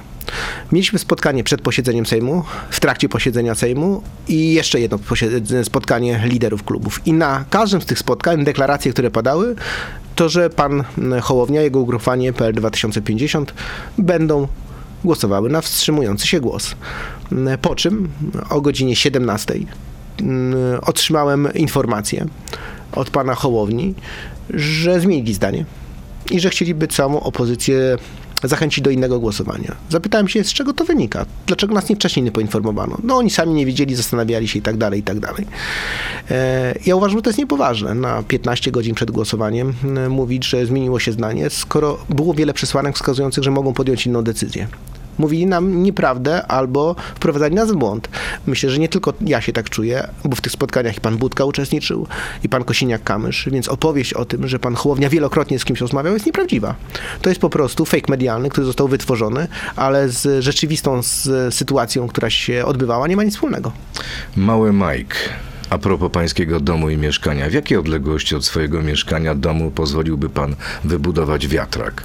Mieliśmy 0.72 0.98
spotkanie 0.98 1.44
przed 1.44 1.60
posiedzeniem 1.60 2.06
Sejmu, 2.06 2.44
w 2.70 2.80
trakcie 2.80 3.08
posiedzenia 3.08 3.54
Sejmu 3.54 4.02
i 4.28 4.54
jeszcze 4.54 4.80
jedno 4.80 4.98
spotkanie 5.64 6.20
liderów 6.24 6.64
klubów. 6.64 7.00
I 7.06 7.12
na 7.12 7.44
każdym 7.50 7.82
z 7.82 7.86
tych 7.86 7.98
spotkań 7.98 8.44
deklaracje, 8.80 8.92
które 8.92 9.10
padały, 9.10 9.54
to, 10.14 10.28
że 10.28 10.50
pan 10.50 10.84
m, 10.98 11.20
Hołownia, 11.20 11.62
jego 11.62 11.80
ugrupowanie 11.80 12.32
PL 12.32 12.54
2050 12.54 13.54
będą 13.98 14.48
głosowały 15.04 15.50
na 15.50 15.60
wstrzymujący 15.60 16.26
się 16.26 16.40
głos. 16.40 16.74
M, 17.32 17.48
Po 17.62 17.74
czym 17.74 18.08
o 18.50 18.60
godzinie 18.60 18.96
17 18.96 19.54
mm, 20.20 20.80
otrzymałem 20.82 21.48
informację 21.54 22.26
od 22.92 23.10
pana 23.10 23.34
Hołowni, 23.34 23.94
że 24.50 25.00
zmienili 25.00 25.34
zdanie 25.34 25.64
i 26.30 26.40
że 26.40 26.50
chcieliby 26.50 26.88
całą 26.88 27.20
opozycję 27.20 27.96
zachęcić 28.42 28.84
do 28.84 28.90
innego 28.90 29.20
głosowania. 29.20 29.76
Zapytałem 29.90 30.28
się, 30.28 30.44
z 30.44 30.52
czego 30.52 30.72
to 30.72 30.84
wynika? 30.84 31.26
Dlaczego 31.46 31.74
nas 31.74 31.88
nie 31.88 31.96
wcześniej 31.96 32.24
nie 32.24 32.32
poinformowano? 32.32 32.96
No 33.04 33.16
oni 33.16 33.30
sami 33.30 33.54
nie 33.54 33.66
wiedzieli, 33.66 33.94
zastanawiali 33.94 34.48
się 34.48 34.58
i 34.58 34.62
tak 34.62 34.76
dalej, 34.76 35.00
i 35.00 35.02
tak 35.02 35.20
dalej. 35.20 35.46
E, 36.30 36.74
Ja 36.86 36.96
uważam, 36.96 37.18
że 37.18 37.22
to 37.22 37.30
jest 37.30 37.38
niepoważne 37.38 37.94
na 37.94 38.22
15 38.22 38.70
godzin 38.70 38.94
przed 38.94 39.10
głosowaniem 39.10 39.74
e, 39.96 40.08
mówić, 40.08 40.44
że 40.46 40.66
zmieniło 40.66 40.98
się 40.98 41.12
zdanie, 41.12 41.50
skoro 41.50 41.98
było 42.08 42.34
wiele 42.34 42.52
przesłanek 42.54 42.94
wskazujących, 42.96 43.44
że 43.44 43.50
mogą 43.50 43.72
podjąć 43.72 44.06
inną 44.06 44.22
decyzję 44.22 44.68
mówili 45.18 45.46
nam 45.46 45.82
nieprawdę 45.82 46.46
albo 46.46 46.96
wprowadzali 47.14 47.54
nas 47.54 47.72
w 47.72 47.76
błąd. 47.76 48.08
Myślę, 48.46 48.70
że 48.70 48.78
nie 48.78 48.88
tylko 48.88 49.12
ja 49.20 49.40
się 49.40 49.52
tak 49.52 49.70
czuję, 49.70 50.08
bo 50.24 50.36
w 50.36 50.40
tych 50.40 50.52
spotkaniach 50.52 50.96
i 50.96 51.00
pan 51.00 51.16
Budka 51.16 51.44
uczestniczył, 51.44 52.06
i 52.44 52.48
pan 52.48 52.62
Kosiniak-Kamysz, 52.62 53.50
więc 53.50 53.68
opowieść 53.68 54.14
o 54.14 54.24
tym, 54.24 54.48
że 54.48 54.58
pan 54.58 54.74
Hołownia 54.74 55.08
wielokrotnie 55.08 55.58
z 55.58 55.64
kimś 55.64 55.80
rozmawiał, 55.80 56.14
jest 56.14 56.26
nieprawdziwa. 56.26 56.74
To 57.22 57.28
jest 57.28 57.40
po 57.40 57.50
prostu 57.50 57.84
fake 57.84 58.06
medialny, 58.08 58.48
który 58.48 58.66
został 58.66 58.88
wytworzony, 58.88 59.48
ale 59.76 60.08
z 60.08 60.44
rzeczywistą 60.44 61.02
z 61.02 61.54
sytuacją, 61.54 62.08
która 62.08 62.30
się 62.30 62.64
odbywała, 62.64 63.08
nie 63.08 63.16
ma 63.16 63.22
nic 63.22 63.34
wspólnego. 63.34 63.72
Mały 64.36 64.72
Mike. 64.72 65.16
A 65.70 65.78
propos 65.78 66.10
pańskiego 66.12 66.60
domu 66.60 66.90
i 66.90 66.96
mieszkania, 66.96 67.50
w 67.50 67.52
jakiej 67.52 67.78
odległości 67.78 68.36
od 68.36 68.44
swojego 68.44 68.82
mieszkania 68.82 69.34
domu 69.34 69.70
pozwoliłby 69.70 70.28
pan 70.28 70.54
wybudować 70.84 71.48
wiatrak? 71.48 72.02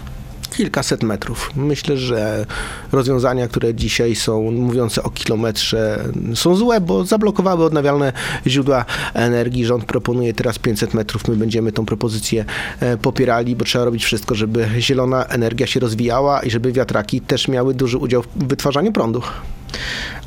Kilkaset 0.57 1.03
metrów. 1.03 1.51
Myślę, 1.55 1.97
że 1.97 2.45
rozwiązania, 2.91 3.47
które 3.47 3.73
dzisiaj 3.73 4.15
są 4.15 4.51
mówiące 4.51 5.03
o 5.03 5.09
kilometrze, 5.09 6.03
są 6.35 6.55
złe, 6.55 6.81
bo 6.81 7.05
zablokowały 7.05 7.65
odnawialne 7.65 8.13
źródła 8.47 8.85
energii. 9.13 9.65
Rząd 9.65 9.85
proponuje 9.85 10.33
teraz 10.33 10.59
500 10.59 10.93
metrów. 10.93 11.27
My 11.27 11.35
będziemy 11.35 11.71
tą 11.71 11.85
propozycję 11.85 12.45
e, 12.79 12.97
popierali, 12.97 13.55
bo 13.55 13.65
trzeba 13.65 13.85
robić 13.85 14.05
wszystko, 14.05 14.35
żeby 14.35 14.67
zielona 14.79 15.25
energia 15.25 15.67
się 15.67 15.79
rozwijała 15.79 16.41
i 16.43 16.51
żeby 16.51 16.71
wiatraki 16.71 17.21
też 17.21 17.47
miały 17.47 17.73
duży 17.73 17.97
udział 17.97 18.21
w 18.21 18.47
wytwarzaniu 18.47 18.91
prądu. 18.91 19.21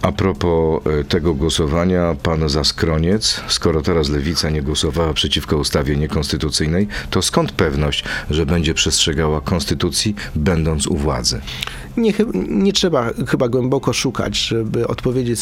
A 0.03 0.13
propos 0.13 0.81
e, 0.87 1.05
tego 1.05 1.35
głosowania, 1.35 2.17
pan 2.23 2.49
Zaskroniec, 2.49 3.41
skoro 3.49 3.83
teraz 3.83 4.09
lewica 4.09 4.51
nie 4.51 4.63
głosowała 4.63 5.13
przeciwko 5.13 5.57
ustawie 5.57 5.97
niekonstytucyjnej, 5.97 6.89
to 7.11 7.23
skąd 7.23 7.53
pewność, 7.53 8.05
że 8.31 8.47
będzie 8.47 8.75
przestrzegała 8.75 9.41
konstytucji, 9.41 10.15
będąc 10.35 10.87
u 10.87 10.97
władzy? 10.97 11.41
Nie, 11.99 12.13
nie 12.49 12.73
trzeba 12.73 13.11
chyba 13.29 13.49
głęboko 13.49 13.93
szukać, 13.93 14.39
żeby 14.39 14.87
odpowiedzieć 14.87 15.41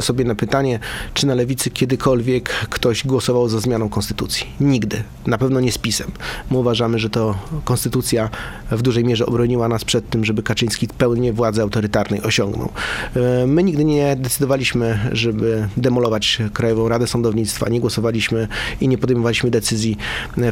sobie 0.00 0.24
na 0.24 0.34
pytanie, 0.34 0.78
czy 1.14 1.26
na 1.26 1.34
lewicy 1.34 1.70
kiedykolwiek 1.70 2.48
ktoś 2.70 3.06
głosował 3.06 3.48
za 3.48 3.60
zmianą 3.60 3.88
konstytucji. 3.88 4.46
Nigdy. 4.60 5.02
Na 5.26 5.38
pewno 5.38 5.60
nie 5.60 5.72
z 5.72 5.78
PiSem. 5.78 6.10
My 6.50 6.58
uważamy, 6.58 6.98
że 6.98 7.10
to 7.10 7.34
konstytucja 7.64 8.30
w 8.70 8.82
dużej 8.82 9.04
mierze 9.04 9.26
obroniła 9.26 9.68
nas 9.68 9.84
przed 9.84 10.10
tym, 10.10 10.24
żeby 10.24 10.42
Kaczyński 10.42 10.88
pełnię 10.88 11.32
władzy 11.32 11.62
autorytarnej 11.62 12.22
osiągnął. 12.22 12.68
E, 13.16 13.46
my 13.46 13.62
nigdy 13.62 13.84
nie 13.94 14.16
decydowaliśmy, 14.16 15.10
żeby 15.12 15.68
demolować 15.76 16.38
Krajową 16.52 16.88
Radę 16.88 17.06
Sądownictwa, 17.06 17.68
nie 17.68 17.80
głosowaliśmy 17.80 18.48
i 18.80 18.88
nie 18.88 18.98
podejmowaliśmy 18.98 19.50
decyzji 19.50 19.96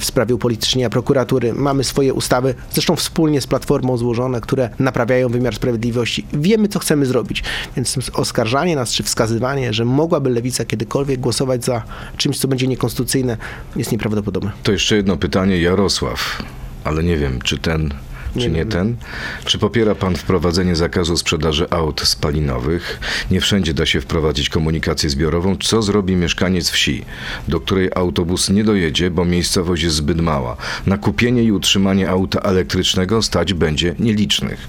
w 0.00 0.04
sprawie 0.04 0.34
upolitycznienia 0.34 0.90
prokuratury. 0.90 1.52
Mamy 1.52 1.84
swoje 1.84 2.14
ustawy, 2.14 2.54
zresztą 2.72 2.96
wspólnie 2.96 3.40
z 3.40 3.46
Platformą 3.46 3.96
złożone, 3.96 4.40
które 4.40 4.70
naprawiają 4.78 5.28
wymiar 5.28 5.54
sprawiedliwości. 5.54 6.26
Wiemy, 6.32 6.68
co 6.68 6.78
chcemy 6.78 7.06
zrobić, 7.06 7.42
więc 7.76 8.10
oskarżanie 8.14 8.76
nas, 8.76 8.92
czy 8.92 9.02
wskazywanie, 9.02 9.72
że 9.72 9.84
mogłaby 9.84 10.30
lewica 10.30 10.64
kiedykolwiek 10.64 11.20
głosować 11.20 11.64
za 11.64 11.82
czymś, 12.16 12.38
co 12.38 12.48
będzie 12.48 12.66
niekonstytucyjne, 12.66 13.36
jest 13.76 13.92
nieprawdopodobne. 13.92 14.52
To 14.62 14.72
jeszcze 14.72 14.96
jedno 14.96 15.16
pytanie, 15.16 15.60
Jarosław, 15.60 16.42
ale 16.84 17.02
nie 17.02 17.16
wiem, 17.16 17.40
czy 17.42 17.58
ten 17.58 17.94
czy 18.32 18.38
nie, 18.38 18.48
nie 18.48 18.66
ten? 18.66 18.96
Czy 19.44 19.58
popiera 19.58 19.94
pan 19.94 20.16
wprowadzenie 20.16 20.76
zakazu 20.76 21.16
sprzedaży 21.16 21.70
aut 21.70 22.00
spalinowych? 22.00 23.00
Nie 23.30 23.40
wszędzie 23.40 23.74
da 23.74 23.86
się 23.86 24.00
wprowadzić 24.00 24.48
komunikację 24.48 25.10
zbiorową. 25.10 25.56
Co 25.56 25.82
zrobi 25.82 26.16
mieszkaniec 26.16 26.70
wsi, 26.70 27.04
do 27.48 27.60
której 27.60 27.90
autobus 27.94 28.50
nie 28.50 28.64
dojedzie, 28.64 29.10
bo 29.10 29.24
miejscowość 29.24 29.82
jest 29.82 29.96
zbyt 29.96 30.20
mała? 30.20 30.56
Na 30.86 30.98
kupienie 30.98 31.42
i 31.42 31.52
utrzymanie 31.52 32.10
auta 32.10 32.40
elektrycznego 32.40 33.22
stać 33.22 33.54
będzie 33.54 33.94
nielicznych. 33.98 34.68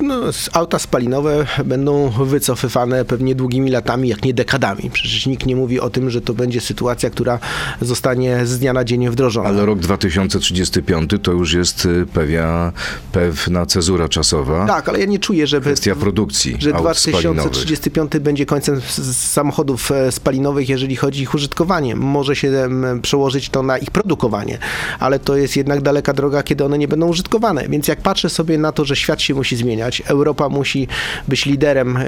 No, 0.00 0.20
auta 0.52 0.78
spalinowe 0.78 1.46
będą 1.64 2.10
wycofywane 2.10 3.04
pewnie 3.04 3.34
długimi 3.34 3.70
latami, 3.70 4.08
jak 4.08 4.24
nie 4.24 4.34
dekadami. 4.34 4.90
Przecież 4.92 5.26
nikt 5.26 5.46
nie 5.46 5.56
mówi 5.56 5.80
o 5.80 5.90
tym, 5.90 6.10
że 6.10 6.20
to 6.20 6.34
będzie 6.34 6.60
sytuacja, 6.60 7.10
która 7.10 7.38
zostanie 7.80 8.46
z 8.46 8.58
dnia 8.58 8.72
na 8.72 8.84
dzień 8.84 9.10
wdrożona. 9.10 9.48
Ale 9.48 9.66
rok 9.66 9.78
2035 9.78 11.10
to 11.22 11.32
już 11.32 11.52
jest 11.52 11.86
y, 11.86 12.06
pewia, 12.12 12.72
pewna 13.12 13.66
cezura 13.66 14.08
czasowa. 14.08 14.66
Tak, 14.66 14.88
ale 14.88 15.00
ja 15.00 15.06
nie 15.06 15.18
czuję, 15.18 15.46
że 15.46 15.60
kwestia 15.60 15.94
produkcji 15.94 16.56
że 16.58 16.74
aut 16.74 16.80
2035 16.80 17.92
spalinowych. 17.92 18.22
będzie 18.22 18.46
końcem 18.46 18.80
samochodów 19.12 19.92
e, 19.92 20.12
spalinowych, 20.12 20.68
jeżeli 20.68 20.96
chodzi 20.96 21.20
o 21.20 21.22
ich 21.22 21.34
użytkowanie. 21.34 21.96
Może 21.96 22.36
się 22.36 22.68
przełożyć 23.02 23.48
to 23.48 23.62
na 23.62 23.78
ich 23.78 23.90
produkowanie, 23.90 24.58
ale 24.98 25.18
to 25.18 25.36
jest 25.36 25.56
jednak 25.56 25.80
daleka 25.80 26.12
droga, 26.12 26.42
kiedy 26.42 26.64
one 26.64 26.78
nie 26.78 26.88
będą 26.88 27.08
użytkowane. 27.08 27.68
Więc 27.68 27.88
jak 27.88 28.00
patrzę 28.00 28.30
sobie 28.30 28.58
na 28.58 28.72
to, 28.72 28.84
że 28.84 28.96
świat 28.96 29.22
się 29.22 29.34
musi 29.34 29.56
zmienić, 29.56 29.73
zmieniać. 29.74 30.02
Europa 30.06 30.48
musi 30.48 30.88
być 31.28 31.46
liderem 31.46 31.98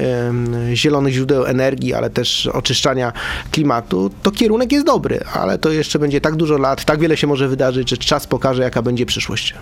zielonych 0.75 1.14
źródeł 1.14 1.46
energii, 1.46 1.94
ale 1.94 2.11
też 2.11 2.46
oczyszczania 2.46 3.12
klimatu. 3.50 4.11
To 4.23 4.30
kierunek 4.30 4.73
jest 4.73 4.87
dobry, 4.87 5.20
ale 5.32 5.58
to 5.58 5.70
jeszcze 5.70 5.99
będzie 5.99 6.20
tak 6.20 6.37
dużo 6.37 6.58
lat, 6.58 6.85
tak 6.85 7.00
wiele 7.00 7.16
się 7.16 7.26
może 7.26 7.49
wydarzyć, 7.49 7.90
że 7.90 7.96
czas 7.96 8.26
pokaże, 8.26 8.62
jaka 8.62 8.82
będzie 8.82 9.06
przyszłość. 9.06 9.54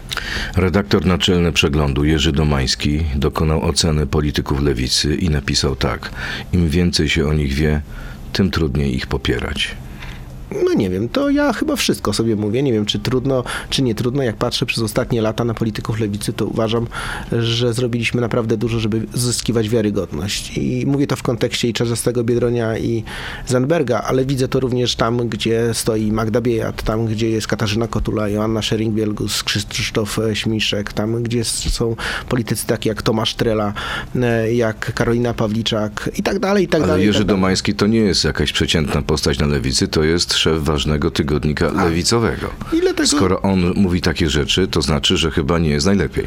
Redaktor 0.56 1.06
naczelny 1.06 1.52
przeglądu 1.52 2.04
Jerzy 2.04 2.32
Domański 2.32 3.04
dokonał 3.16 3.64
oceny 3.64 4.06
polityków 4.06 4.62
lewicy 4.62 5.14
i 5.14 5.30
napisał 5.30 5.76
tak: 5.76 6.10
Im 6.52 6.68
więcej 6.68 7.08
się 7.08 7.26
o 7.26 7.32
nich 7.32 7.52
wie, 7.52 7.80
tym 8.32 8.50
trudniej 8.50 8.96
ich 8.96 9.06
popierać. 9.06 9.76
No 10.64 10.74
nie 10.74 10.90
wiem, 10.90 11.08
to 11.08 11.30
ja 11.30 11.52
chyba 11.52 11.76
wszystko 11.76 12.12
sobie 12.12 12.36
mówię. 12.36 12.62
Nie 12.62 12.72
wiem, 12.72 12.86
czy 12.86 12.98
trudno, 12.98 13.44
czy 13.70 13.82
nie 13.82 13.94
trudno. 13.94 14.22
Jak 14.22 14.36
patrzę 14.36 14.66
przez 14.66 14.84
ostatnie 14.84 15.22
lata 15.22 15.44
na 15.44 15.54
polityków 15.54 16.00
lewicy, 16.00 16.32
to 16.32 16.46
uważam, 16.46 16.86
że 17.32 17.72
zrobiliśmy 17.74 18.20
naprawdę 18.20 18.56
dużo, 18.56 18.80
żeby 18.80 19.06
zyskiwać 19.14 19.68
wiarygodność. 19.68 20.58
I 20.58 20.86
mówię 20.86 21.06
to 21.06 21.16
w 21.16 21.22
kontekście 21.22 21.68
i 21.68 21.72
Czarzastego 21.72 22.24
Biedronia 22.24 22.78
i 22.78 23.04
Zandberga, 23.46 24.00
ale 24.00 24.24
widzę 24.24 24.48
to 24.48 24.60
również 24.60 24.96
tam, 24.96 25.28
gdzie 25.28 25.74
stoi 25.74 26.12
Magda 26.12 26.40
Biejat, 26.40 26.82
tam, 26.82 27.06
gdzie 27.06 27.30
jest 27.30 27.46
Katarzyna 27.46 27.88
Kotula, 27.88 28.28
Joanna 28.28 28.60
Schering-Wielgus, 28.60 29.44
Krzysztof 29.44 30.18
Śmiszek, 30.34 30.92
tam, 30.92 31.22
gdzie 31.22 31.44
są 31.44 31.96
politycy 32.28 32.66
takie 32.66 32.88
jak 32.88 33.02
Tomasz 33.02 33.34
Trela, 33.34 33.72
e, 34.22 34.54
jak 34.54 34.94
Karolina 34.94 35.34
Pawliczak 35.34 36.10
i 36.18 36.22
tak 36.22 36.38
dalej, 36.38 36.64
i 36.64 36.68
tak 36.68 36.80
ale 36.80 36.88
dalej. 36.88 37.02
Ale 37.02 37.06
Jerzy 37.06 37.18
tak 37.18 37.28
Domański 37.28 37.74
to 37.74 37.86
nie 37.86 37.98
jest 37.98 38.24
jakaś 38.24 38.52
przeciętna 38.52 39.02
postać 39.02 39.38
na 39.38 39.46
lewicy, 39.46 39.88
to 39.88 40.04
jest 40.04 40.34
szef 40.44 40.62
ważnego 40.62 41.10
tygodnika 41.10 41.72
A. 41.76 41.84
lewicowego. 41.84 42.50
Tego... 42.96 43.06
Skoro 43.06 43.42
on 43.42 43.72
mówi 43.74 44.00
takie 44.00 44.30
rzeczy, 44.30 44.68
to 44.68 44.82
znaczy, 44.82 45.16
że 45.16 45.30
chyba 45.30 45.58
nie 45.58 45.70
jest 45.70 45.86
najlepiej. 45.86 46.26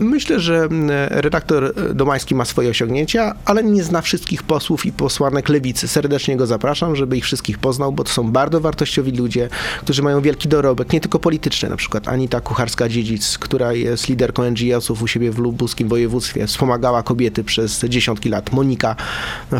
Myślę, 0.00 0.40
że 0.40 0.56
mm, 0.56 0.90
redaktor 1.10 1.74
Domański 1.94 2.34
ma 2.34 2.44
swoje 2.44 2.70
osiągnięcia, 2.70 3.34
ale 3.44 3.64
nie 3.64 3.82
zna 3.82 4.02
wszystkich 4.02 4.42
posłów 4.42 4.86
i 4.86 4.92
posłanek 4.92 5.48
lewicy. 5.48 5.88
Serdecznie 5.88 6.36
go 6.36 6.46
zapraszam, 6.46 6.96
żeby 6.96 7.16
ich 7.16 7.24
wszystkich 7.24 7.58
poznał, 7.58 7.92
bo 7.92 8.04
to 8.04 8.10
są 8.10 8.32
bardzo 8.32 8.60
wartościowi 8.60 9.12
ludzie, 9.12 9.48
którzy 9.80 10.02
mają 10.02 10.20
wielki 10.20 10.48
dorobek, 10.48 10.92
nie 10.92 11.00
tylko 11.00 11.18
polityczny, 11.18 11.68
na 11.68 11.76
przykład 11.76 12.08
Anita 12.08 12.40
Kucharska-Dziedzic, 12.40 13.38
która 13.38 13.72
jest 13.72 14.08
liderką 14.08 14.50
NGO-sów 14.50 15.02
u 15.02 15.06
siebie 15.06 15.30
w 15.30 15.38
lubuskim 15.38 15.88
województwie, 15.88 16.46
wspomagała 16.46 17.02
kobiety 17.02 17.44
przez 17.44 17.84
dziesiątki 17.84 18.28
lat. 18.28 18.52
Monika 18.52 18.96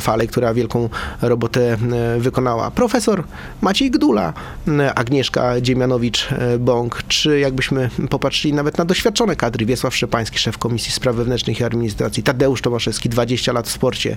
Falej, 0.00 0.28
która 0.28 0.54
wielką 0.54 0.88
robotę 1.22 1.72
e, 1.72 2.20
wykonała. 2.20 2.70
Profesor 2.70 3.24
Maciej 3.60 3.90
Gdula, 3.90 4.32
e, 4.68 4.94
Agnieszka 4.94 5.60
Dziemianowicz-Bąk, 5.60 7.02
czy 7.08 7.38
jakbyśmy 7.38 7.90
popatrzyli 8.10 8.54
nawet 8.54 8.78
na 8.78 8.84
doświadczone 8.84 9.36
kadry, 9.36 9.66
Wiesław 9.66 9.96
Szczepański, 9.96 10.27
szef 10.36 10.58
Komisji 10.58 10.92
Spraw 10.92 11.16
Wewnętrznych 11.16 11.60
i 11.60 11.64
Administracji, 11.64 12.22
Tadeusz 12.22 12.62
Tomaszewski, 12.62 13.08
20 13.08 13.52
lat 13.52 13.68
w 13.68 13.70
sporcie, 13.70 14.16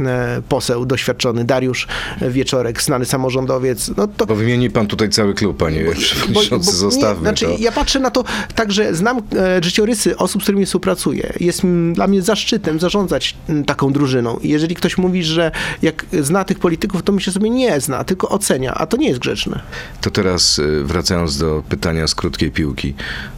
e, 0.00 0.42
poseł 0.48 0.86
doświadczony, 0.86 1.44
Dariusz 1.44 1.88
Wieczorek, 2.20 2.82
znany 2.82 3.04
samorządowiec. 3.04 3.90
No 3.96 4.08
to... 4.08 4.26
Bo 4.26 4.34
wymieni 4.34 4.70
pan 4.70 4.86
tutaj 4.86 5.10
cały 5.10 5.34
klub, 5.34 5.56
panie 5.56 5.84
przewodniczący, 5.92 6.76
zostawmy 6.76 7.14
nie, 7.14 7.20
znaczy, 7.20 7.46
to. 7.46 7.56
Ja 7.58 7.72
patrzę 7.72 8.00
na 8.00 8.10
to 8.10 8.24
tak, 8.54 8.72
że 8.72 8.94
znam 8.94 9.22
e, 9.36 9.64
życiorysy 9.64 10.16
osób, 10.16 10.42
z 10.42 10.44
którymi 10.44 10.66
współpracuję. 10.66 11.32
Jest 11.40 11.62
dla 11.92 12.06
mnie 12.06 12.22
zaszczytem 12.22 12.80
zarządzać 12.80 13.36
taką 13.66 13.92
drużyną. 13.92 14.38
I 14.38 14.48
jeżeli 14.48 14.74
ktoś 14.74 14.98
mówi, 14.98 15.24
że 15.24 15.50
jak 15.82 16.06
zna 16.20 16.44
tych 16.44 16.58
polityków, 16.58 17.02
to 17.02 17.12
myślę 17.12 17.32
sobie, 17.32 17.50
nie 17.50 17.80
zna, 17.80 18.04
tylko 18.04 18.28
ocenia, 18.28 18.74
a 18.74 18.86
to 18.86 18.96
nie 18.96 19.08
jest 19.08 19.20
grzeczne. 19.20 19.60
To 20.00 20.10
teraz 20.10 20.58
e, 20.58 20.84
wracając 20.84 21.38
do 21.38 21.62
pytania 21.68 22.06
z 22.06 22.14
krótkiej 22.14 22.50
piłki. 22.50 22.94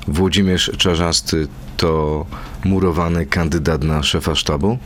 Włodzimierz 0.08 0.70
Czarzasty 0.78 1.48
to 1.76 2.26
murowany 2.64 3.26
kandydat 3.26 3.84
na 3.84 4.02
szefa 4.02 4.34
sztabu? 4.34 4.78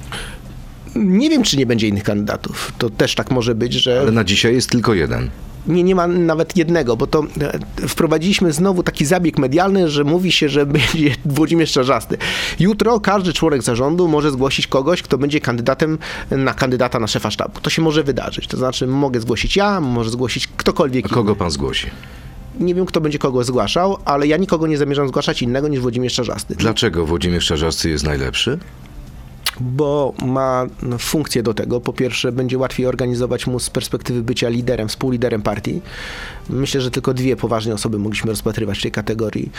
Nie 0.94 1.30
wiem, 1.30 1.42
czy 1.42 1.56
nie 1.56 1.66
będzie 1.66 1.88
innych 1.88 2.04
kandydatów. 2.04 2.72
To 2.78 2.90
też 2.90 3.14
tak 3.14 3.30
może 3.30 3.54
być, 3.54 3.72
że. 3.72 4.00
Ale 4.00 4.12
na 4.12 4.24
dzisiaj 4.24 4.54
jest 4.54 4.70
tylko 4.70 4.94
jeden. 4.94 5.30
Nie, 5.66 5.82
nie 5.82 5.94
ma 5.94 6.06
nawet 6.06 6.56
jednego, 6.56 6.96
bo 6.96 7.06
to 7.06 7.24
e, 7.82 7.88
wprowadziliśmy 7.88 8.52
znowu 8.52 8.82
taki 8.82 9.06
zabieg 9.06 9.38
medialny, 9.38 9.88
że 9.88 10.04
mówi 10.04 10.32
się, 10.32 10.48
że 10.48 10.66
będzie 10.76 11.14
Włodzimierz 11.24 11.72
Czarzasty. 11.72 12.16
Jutro 12.60 13.00
każdy 13.00 13.32
członek 13.32 13.62
zarządu 13.62 14.08
może 14.08 14.30
zgłosić 14.30 14.66
kogoś, 14.66 15.02
kto 15.02 15.18
będzie 15.18 15.40
kandydatem 15.40 15.98
na 16.30 16.54
kandydata 16.54 17.00
na 17.00 17.06
szefa 17.06 17.30
sztabu. 17.30 17.60
To 17.60 17.70
się 17.70 17.82
może 17.82 18.02
wydarzyć. 18.02 18.46
To 18.46 18.56
znaczy 18.56 18.86
mogę 18.86 19.20
zgłosić 19.20 19.56
ja, 19.56 19.80
może 19.80 20.10
zgłosić 20.10 20.48
ktokolwiek. 20.56 21.06
A 21.06 21.08
kogo 21.08 21.36
pan 21.36 21.50
zgłosi? 21.50 21.90
Nie 22.60 22.74
wiem, 22.74 22.86
kto 22.86 23.00
będzie 23.00 23.18
kogo 23.18 23.44
zgłaszał, 23.44 23.96
ale 24.04 24.26
ja 24.26 24.36
nikogo 24.36 24.66
nie 24.66 24.78
zamierzam 24.78 25.08
zgłaszać 25.08 25.42
innego 25.42 25.68
niż 25.68 25.80
Włodzimierz 25.80 26.14
Czarzasty. 26.14 26.54
Dlaczego 26.54 27.06
Włodzimierz 27.06 27.46
Czarzasty 27.46 27.90
jest 27.90 28.04
najlepszy? 28.04 28.58
bo 29.60 30.14
ma 30.24 30.66
funkcję 30.98 31.42
do 31.42 31.54
tego. 31.54 31.80
Po 31.80 31.92
pierwsze, 31.92 32.32
będzie 32.32 32.58
łatwiej 32.58 32.86
organizować 32.86 33.46
mu 33.46 33.58
z 33.58 33.70
perspektywy 33.70 34.22
bycia 34.22 34.48
liderem, 34.48 34.88
współliderem 34.88 35.42
partii. 35.42 35.80
Myślę, 36.50 36.80
że 36.80 36.90
tylko 36.90 37.14
dwie 37.14 37.36
poważne 37.36 37.74
osoby 37.74 37.98
mogliśmy 37.98 38.30
rozpatrywać 38.30 38.78
w 38.78 38.82
tej 38.82 38.90
kategorii, 38.90 39.50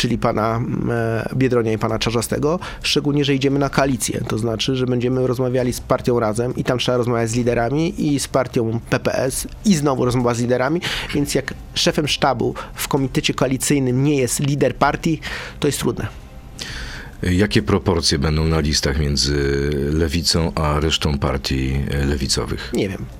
czyli 0.00 0.18
pana 0.18 0.60
e, 0.90 1.28
Biedronia 1.36 1.72
i 1.72 1.78
pana 1.78 1.98
Czarzastego, 1.98 2.58
szczególnie, 2.82 3.24
że 3.24 3.34
idziemy 3.34 3.58
na 3.58 3.68
koalicję. 3.68 4.20
To 4.28 4.38
znaczy, 4.38 4.76
że 4.76 4.86
będziemy 4.86 5.26
rozmawiali 5.26 5.72
z 5.72 5.80
partią 5.80 6.20
razem 6.20 6.56
i 6.56 6.64
tam 6.64 6.78
trzeba 6.78 6.98
rozmawiać 6.98 7.30
z 7.30 7.34
liderami 7.34 8.14
i 8.14 8.20
z 8.20 8.28
partią 8.28 8.80
PPS 8.90 9.48
i 9.64 9.74
znowu 9.74 10.04
rozmowa 10.04 10.34
z 10.34 10.40
liderami, 10.40 10.80
więc 11.14 11.34
jak 11.34 11.54
szefem 11.74 12.08
sztabu 12.08 12.54
w 12.74 12.88
komitecie 12.88 13.34
koalicyjnym 13.34 14.04
nie 14.04 14.16
jest 14.16 14.40
lider 14.40 14.76
partii, 14.76 15.20
to 15.60 15.68
jest 15.68 15.78
trudne. 15.78 16.06
Jakie 17.22 17.62
proporcje 17.62 18.18
będą 18.18 18.44
na 18.44 18.60
listach 18.60 18.98
między 18.98 19.36
lewicą 19.92 20.52
a 20.54 20.80
resztą 20.80 21.18
partii 21.18 21.80
lewicowych? 22.06 22.70
Nie 22.74 22.88
wiem. 22.88 23.19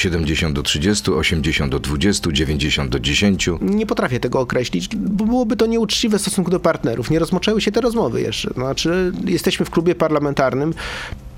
70 0.00 0.54
do 0.54 0.62
30, 0.62 1.10
80 1.10 1.72
do 1.72 1.80
20, 1.80 2.32
90 2.32 2.90
do 2.90 3.00
10. 3.00 3.48
Nie 3.60 3.86
potrafię 3.86 4.20
tego 4.20 4.40
określić, 4.40 4.96
bo 4.96 5.24
byłoby 5.24 5.56
to 5.56 5.66
nieuczciwe 5.66 6.18
w 6.18 6.22
stosunku 6.22 6.50
do 6.50 6.60
partnerów. 6.60 7.10
Nie 7.10 7.18
rozmoczęły 7.18 7.60
się 7.60 7.72
te 7.72 7.80
rozmowy 7.80 8.20
jeszcze. 8.20 8.50
Znaczy, 8.54 9.12
jesteśmy 9.24 9.66
w 9.66 9.70
klubie 9.70 9.94
parlamentarnym 9.94 10.74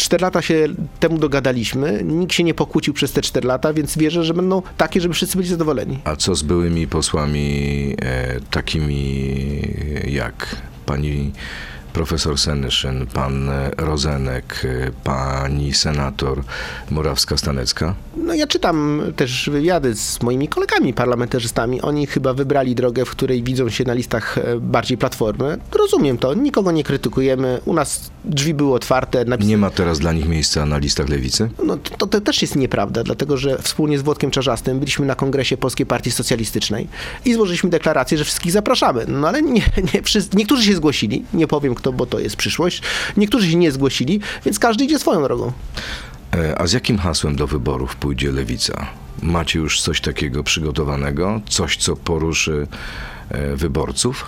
4 0.02 0.22
lata 0.22 0.42
się 0.42 0.68
temu 1.00 1.18
dogadaliśmy, 1.18 2.00
nikt 2.04 2.32
się 2.32 2.44
nie 2.44 2.54
pokłócił 2.54 2.94
przez 2.94 3.12
te 3.12 3.22
4 3.22 3.48
lata, 3.48 3.72
więc 3.72 3.98
wierzę, 3.98 4.24
że 4.24 4.34
będą 4.34 4.62
takie, 4.76 5.00
żeby 5.00 5.14
wszyscy 5.14 5.36
byli 5.36 5.48
zadowoleni. 5.48 5.98
A 6.04 6.16
co 6.16 6.34
z 6.34 6.42
byłymi 6.42 6.86
posłami 6.86 7.94
e, 8.02 8.40
takimi 8.50 9.60
jak 10.06 10.56
pani 10.86 11.32
profesor 11.92 12.38
Senyszyn, 12.38 13.06
pan 13.06 13.50
Rozenek, 13.76 14.66
pani 15.04 15.74
senator 15.74 16.42
Morawska-Stanecka? 16.90 17.94
No 18.16 18.34
ja 18.34 18.46
czytam 18.46 19.02
też 19.16 19.50
wywiady 19.52 19.96
z 19.96 20.22
moimi 20.22 20.48
kolegami 20.48 20.94
parlamentarzystami. 20.94 21.80
Oni 21.80 22.06
chyba 22.06 22.34
wybrali 22.34 22.74
drogę, 22.74 23.04
w 23.04 23.10
której 23.10 23.42
widzą 23.42 23.68
się 23.70 23.84
na 23.84 23.94
listach 23.94 24.38
e, 24.38 24.60
bardziej 24.60 24.98
Platformy. 24.98 25.58
Rozumiem 25.72 26.18
to, 26.18 26.34
nikogo 26.34 26.72
nie 26.72 26.84
krytykujemy. 26.84 27.60
U 27.64 27.74
nas 27.74 28.10
drzwi 28.24 28.54
były 28.54 28.74
otwarte. 28.74 29.24
Napis... 29.24 29.46
Nie 29.46 29.58
ma 29.58 29.70
teraz 29.70 29.98
dla 29.98 30.12
nich 30.12 30.28
miejsca 30.28 30.66
na 30.66 30.78
listach 30.78 31.08
lewicy? 31.08 31.50
No 31.64 31.76
to, 31.76 32.06
to 32.06 32.20
też 32.20 32.42
jest 32.42 32.56
nieprawda, 32.56 33.04
dlatego 33.04 33.36
że 33.36 33.58
wspólnie 33.58 33.98
z 33.98 34.02
Włodkiem 34.02 34.30
Czarzastym 34.30 34.78
byliśmy 34.78 35.06
na 35.06 35.14
kongresie 35.14 35.56
Polskiej 35.56 35.86
Partii 35.86 36.10
Socjalistycznej 36.10 36.88
i 37.24 37.34
złożyliśmy 37.34 37.70
deklarację, 37.70 38.18
że 38.18 38.24
wszystkich 38.24 38.52
zapraszamy. 38.52 39.04
No 39.08 39.28
ale 39.28 39.42
nie, 39.42 39.62
nie 39.94 40.02
wszyscy, 40.02 40.36
niektórzy 40.36 40.64
się 40.64 40.76
zgłosili, 40.76 41.24
nie 41.34 41.46
powiem 41.46 41.74
bo 41.92 42.06
to 42.06 42.18
jest 42.18 42.36
przyszłość. 42.36 42.82
Niektórzy 43.16 43.50
się 43.50 43.56
nie 43.56 43.72
zgłosili, 43.72 44.20
więc 44.44 44.58
każdy 44.58 44.84
idzie 44.84 44.98
swoją 44.98 45.22
drogą. 45.22 45.52
E, 46.34 46.58
A 46.58 46.66
z 46.66 46.72
jakim 46.72 46.98
hasłem 46.98 47.36
do 47.36 47.46
wyborów 47.46 47.96
pójdzie 47.96 48.32
lewica? 48.32 48.86
Macie 49.22 49.58
już 49.58 49.80
coś 49.80 50.00
takiego 50.00 50.42
przygotowanego? 50.44 51.40
Coś, 51.48 51.76
co 51.76 51.96
poruszy 51.96 52.66
e, 53.28 53.56
wyborców? 53.56 54.26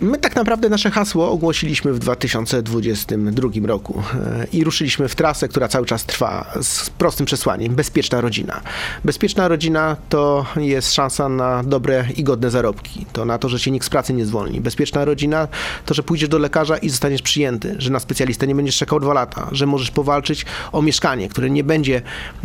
My 0.00 0.18
tak 0.18 0.36
naprawdę 0.36 0.68
nasze 0.68 0.90
hasło 0.90 1.30
ogłosiliśmy 1.30 1.92
w 1.92 1.98
2022 1.98 3.48
roku 3.64 4.02
e, 4.14 4.46
i 4.52 4.64
ruszyliśmy 4.64 5.08
w 5.08 5.14
trasę, 5.14 5.48
która 5.48 5.68
cały 5.68 5.86
czas 5.86 6.04
trwa 6.04 6.52
z 6.62 6.90
prostym 6.90 7.26
przesłaniem: 7.26 7.74
bezpieczna 7.74 8.20
rodzina. 8.20 8.60
Bezpieczna 9.04 9.48
rodzina 9.48 9.96
to 10.08 10.46
jest 10.56 10.94
szansa 10.94 11.28
na 11.28 11.62
dobre 11.62 12.04
i 12.16 12.24
godne 12.24 12.50
zarobki, 12.50 13.06
to 13.12 13.24
na 13.24 13.38
to, 13.38 13.48
że 13.48 13.60
cię 13.60 13.70
nikt 13.70 13.86
z 13.86 13.90
pracy 13.90 14.12
nie 14.12 14.26
zwolni. 14.26 14.60
Bezpieczna 14.60 15.04
rodzina 15.04 15.48
to, 15.86 15.94
że 15.94 16.02
pójdziesz 16.02 16.28
do 16.28 16.38
lekarza 16.38 16.76
i 16.76 16.88
zostaniesz 16.88 17.22
przyjęty, 17.22 17.74
że 17.78 17.90
na 17.90 18.00
specjalistę 18.00 18.46
nie 18.46 18.54
będziesz 18.54 18.76
czekał 18.76 19.00
dwa 19.00 19.12
lata, 19.12 19.48
że 19.52 19.66
możesz 19.66 19.90
powalczyć 19.90 20.46
o 20.72 20.82
mieszkanie, 20.82 21.28
które 21.28 21.50
nie 21.50 21.64
będzie 21.64 22.02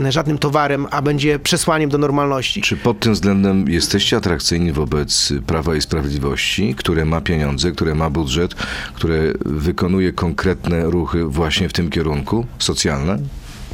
żadnym 0.09 0.37
towarem, 0.37 0.87
a 0.91 1.01
będzie 1.01 1.39
przesłaniem 1.39 1.89
do 1.89 1.97
normalności. 1.97 2.61
Czy 2.61 2.77
pod 2.77 2.99
tym 2.99 3.13
względem 3.13 3.69
jesteście 3.69 4.17
atrakcyjni 4.17 4.71
wobec 4.71 5.33
Prawa 5.47 5.75
i 5.75 5.81
Sprawiedliwości, 5.81 6.75
które 6.75 7.05
ma 7.05 7.21
pieniądze, 7.21 7.46
które 7.75 7.95
ma 7.95 8.09
budżet, 8.09 8.53
które 8.93 9.19
wykonuje 9.45 10.13
konkretne 10.13 10.83
ruchy 10.83 11.23
właśnie 11.23 11.69
w 11.69 11.73
tym 11.73 11.89
kierunku, 11.89 12.45
socjalne? 12.59 13.17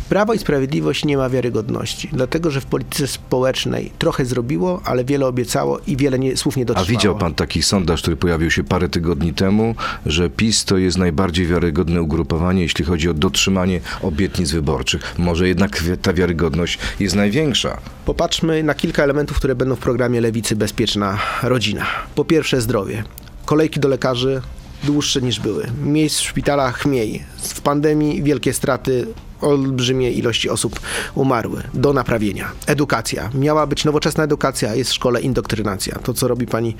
Prawo 0.09 0.33
i 0.33 0.39
Sprawiedliwość 0.39 1.05
nie 1.05 1.17
ma 1.17 1.29
wiarygodności, 1.29 2.09
dlatego 2.13 2.51
że 2.51 2.61
w 2.61 2.65
polityce 2.65 3.07
społecznej 3.07 3.91
trochę 3.99 4.25
zrobiło, 4.25 4.81
ale 4.85 5.05
wiele 5.05 5.27
obiecało 5.27 5.79
i 5.87 5.97
wiele 5.97 6.19
nie, 6.19 6.37
słów 6.37 6.57
nie 6.57 6.63
A 6.63 6.65
dotrwało. 6.65 6.87
widział 6.89 7.17
pan 7.17 7.33
taki 7.33 7.63
sondaż, 7.63 8.01
który 8.01 8.17
pojawił 8.17 8.51
się 8.51 8.63
parę 8.63 8.89
tygodni 8.89 9.33
temu, 9.33 9.75
że 10.05 10.29
PiS 10.29 10.65
to 10.65 10.77
jest 10.77 10.97
najbardziej 10.97 11.47
wiarygodne 11.47 12.01
ugrupowanie, 12.01 12.61
jeśli 12.61 12.85
chodzi 12.85 13.09
o 13.09 13.13
dotrzymanie 13.13 13.79
obietnic 14.01 14.51
wyborczych. 14.51 15.15
Może 15.17 15.47
jednak 15.47 15.83
ta 16.01 16.13
wiarygodność 16.13 16.79
jest 16.99 17.15
największa. 17.15 17.77
Popatrzmy 18.05 18.63
na 18.63 18.73
kilka 18.73 19.03
elementów, 19.03 19.37
które 19.37 19.55
będą 19.55 19.75
w 19.75 19.79
programie 19.79 20.21
Lewicy 20.21 20.55
Bezpieczna 20.55 21.17
Rodzina. 21.43 21.85
Po 22.15 22.25
pierwsze 22.25 22.61
zdrowie. 22.61 23.03
Kolejki 23.45 23.79
do 23.79 23.87
lekarzy 23.87 24.41
dłuższe 24.83 25.21
niż 25.21 25.39
były. 25.39 25.67
Miejsc 25.83 26.19
w 26.19 26.23
szpitalach 26.23 26.85
mniej. 26.85 27.23
W 27.43 27.61
pandemii 27.61 28.23
wielkie 28.23 28.53
straty 28.53 29.07
olbrzymie 29.43 30.11
ilości 30.11 30.49
osób 30.49 30.79
umarły. 31.15 31.63
Do 31.73 31.93
naprawienia. 31.93 32.51
Edukacja. 32.67 33.29
Miała 33.33 33.67
być 33.67 33.85
nowoczesna 33.85 34.23
edukacja, 34.23 34.75
jest 34.75 34.91
w 34.91 34.93
szkole 34.93 35.21
indoktrynacja. 35.21 35.99
To, 36.03 36.13
co 36.13 36.27
robi 36.27 36.45
pani 36.45 36.75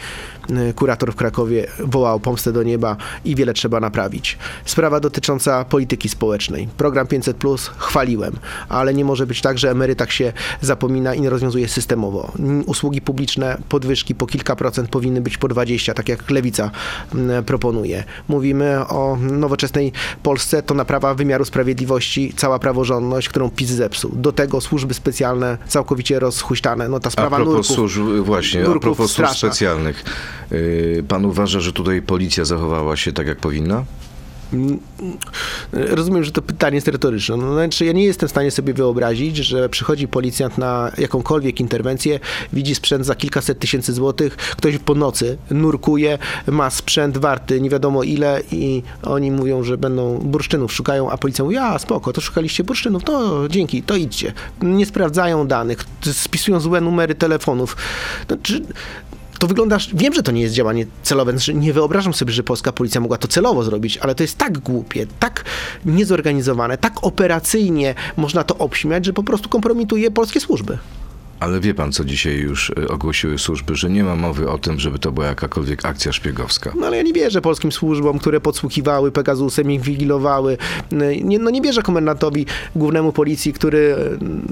y, 0.50 0.74
kurator 0.74 1.14
w 1.14 1.16
Krakowie, 1.16 1.68
woła 1.80 2.14
o 2.14 2.20
pomstę 2.20 2.52
do 2.52 2.64
nieba 2.64 2.98
i 3.26 3.36
wiele 3.36 3.54
trzeba 3.54 3.80
naprawić. 3.80 4.38
Sprawa 4.66 5.00
dotycząca 5.00 5.66
polityki 5.66 6.10
społecznej. 6.10 6.68
Program 6.78 7.08
500 7.08 7.38
Plus 7.38 7.72
chwaliłem, 7.78 8.34
ale 8.70 8.94
nie 8.94 9.06
może 9.06 9.28
być 9.28 9.42
tak, 9.42 9.58
że 9.58 9.72
emerytach 9.72 10.12
się 10.12 10.34
zapomina 10.62 11.16
i 11.16 11.22
nie 11.22 11.30
rozwiązuje 11.30 11.68
systemowo. 11.68 12.32
Usługi 12.66 13.02
publiczne, 13.02 13.58
podwyżki 13.70 14.16
po 14.16 14.26
kilka 14.26 14.56
procent 14.56 14.90
powinny 14.90 15.22
być 15.22 15.38
po 15.38 15.48
20, 15.48 15.94
tak 15.94 16.10
jak 16.10 16.30
Lewica 16.30 16.72
proponuje. 17.46 18.04
Mówimy 18.28 18.88
o 18.88 19.18
nowoczesnej 19.22 19.92
Polsce, 20.24 20.53
to 20.62 20.74
naprawa 20.74 21.14
wymiaru 21.14 21.46
sprawiedliwości, 21.46 22.34
cała 22.38 22.60
praworządność, 22.60 23.30
którą 23.30 23.50
PiS 23.50 23.70
zepsuł. 23.70 24.12
Do 24.16 24.32
tego 24.32 24.62
służby 24.62 24.94
specjalne 24.94 25.58
całkowicie 25.68 26.20
rozhuśtane. 26.20 26.90
No 26.90 27.00
ta 27.00 27.08
A 27.08 27.12
sprawa 27.12 27.36
propos 27.38 27.54
nurków. 27.54 27.76
służb, 27.76 28.02
właśnie, 28.26 28.62
a 28.62 28.64
nurków 28.64 28.82
propos 28.82 29.12
służb 29.12 29.28
strasza. 29.28 29.48
specjalnych. 29.48 30.04
Yy, 30.52 31.04
Pan 31.08 31.26
uważa, 31.26 31.60
że 31.60 31.74
tutaj 31.74 32.02
policja 32.02 32.46
zachowała 32.46 32.98
się 32.98 33.12
tak, 33.14 33.28
jak 33.28 33.38
powinna? 33.38 33.84
Rozumiem, 35.72 36.24
że 36.24 36.32
to 36.32 36.42
pytanie 36.42 36.76
jest 36.76 36.88
retoryczne. 36.88 37.38
No, 37.38 37.54
znaczy, 37.54 37.86
ja 37.86 37.92
nie 37.92 38.04
jestem 38.04 38.30
w 38.30 38.32
stanie 38.32 38.52
sobie 38.52 38.74
wyobrazić, 38.74 39.38
że 39.38 39.70
przychodzi 39.70 40.08
policjant 40.08 40.58
na 40.58 40.92
jakąkolwiek 40.98 41.60
interwencję, 41.60 42.20
widzi 42.54 42.76
sprzęt 42.76 43.06
za 43.06 43.16
kilkaset 43.16 43.60
tysięcy 43.60 43.94
złotych, 43.94 44.36
ktoś 44.36 44.78
po 44.78 44.96
nocy 44.96 45.38
nurkuje, 45.52 46.18
ma 46.48 46.70
sprzęt 46.70 47.18
warty 47.18 47.62
nie 47.62 47.70
wiadomo 47.70 48.04
ile 48.04 48.42
i 48.52 48.84
oni 49.04 49.32
mówią, 49.32 49.64
że 49.64 49.78
będą 49.78 50.18
bursztynów 50.18 50.74
szukają, 50.74 51.10
a 51.10 51.18
policja 51.18 51.44
mówi, 51.44 51.58
a 51.58 51.80
spoko, 51.80 52.14
to 52.14 52.22
szukaliście 52.22 52.64
bursztynów, 52.64 53.04
to 53.04 53.48
dzięki, 53.50 53.84
to 53.84 53.96
idźcie. 53.96 54.34
Nie 54.62 54.86
sprawdzają 54.86 55.48
danych, 55.48 55.86
spisują 56.12 56.60
złe 56.60 56.82
numery 56.82 57.16
telefonów. 57.16 57.78
Znaczy, 58.28 58.62
to 59.44 59.48
wygląda, 59.48 59.78
wiem, 59.94 60.14
że 60.14 60.24
to 60.24 60.32
nie 60.32 60.42
jest 60.42 60.54
działanie 60.54 60.86
celowe, 61.04 61.32
znaczy 61.32 61.54
nie 61.54 61.74
wyobrażam 61.74 62.14
sobie, 62.14 62.34
że 62.34 62.44
polska 62.44 62.72
policja 62.72 63.02
mogła 63.02 63.18
to 63.18 63.28
celowo 63.28 63.64
zrobić, 63.64 63.98
ale 63.98 64.16
to 64.16 64.24
jest 64.24 64.38
tak 64.38 64.60
głupie, 64.60 65.08
tak 65.20 65.46
niezorganizowane, 65.86 66.78
tak 66.78 66.94
operacyjnie 67.02 67.96
można 68.18 68.44
to 68.44 68.58
obśmiać, 68.58 69.06
że 69.06 69.14
po 69.14 69.24
prostu 69.24 69.50
kompromituje 69.50 70.12
polskie 70.12 70.40
służby. 70.40 70.78
Ale 71.44 71.60
wie 71.60 71.74
pan, 71.74 71.92
co 71.92 72.06
dzisiaj 72.06 72.36
już 72.36 72.70
y, 72.70 72.88
ogłosiły 72.88 73.38
służby, 73.38 73.76
że 73.76 73.90
nie 73.90 74.04
ma 74.04 74.16
mowy 74.16 74.50
o 74.50 74.58
tym, 74.58 74.80
żeby 74.80 75.00
to 75.00 75.12
była 75.12 75.26
jakakolwiek 75.26 75.86
akcja 75.86 76.12
szpiegowska. 76.12 76.74
No 76.80 76.88
ale 76.88 76.98
ja 76.98 77.04
nie 77.04 77.14
wierzę 77.14 77.42
polskim 77.42 77.72
służbom, 77.72 78.20
które 78.20 78.42
podsłuchiwały 78.42 79.12
Pegasusem, 79.12 79.72
inwigilowały. 79.72 80.58
Nie, 81.24 81.40
no 81.40 81.50
nie 81.50 81.62
wierzę 81.62 81.82
komendantowi 81.82 82.46
głównemu 82.76 83.12
policji, 83.12 83.54
który 83.54 83.96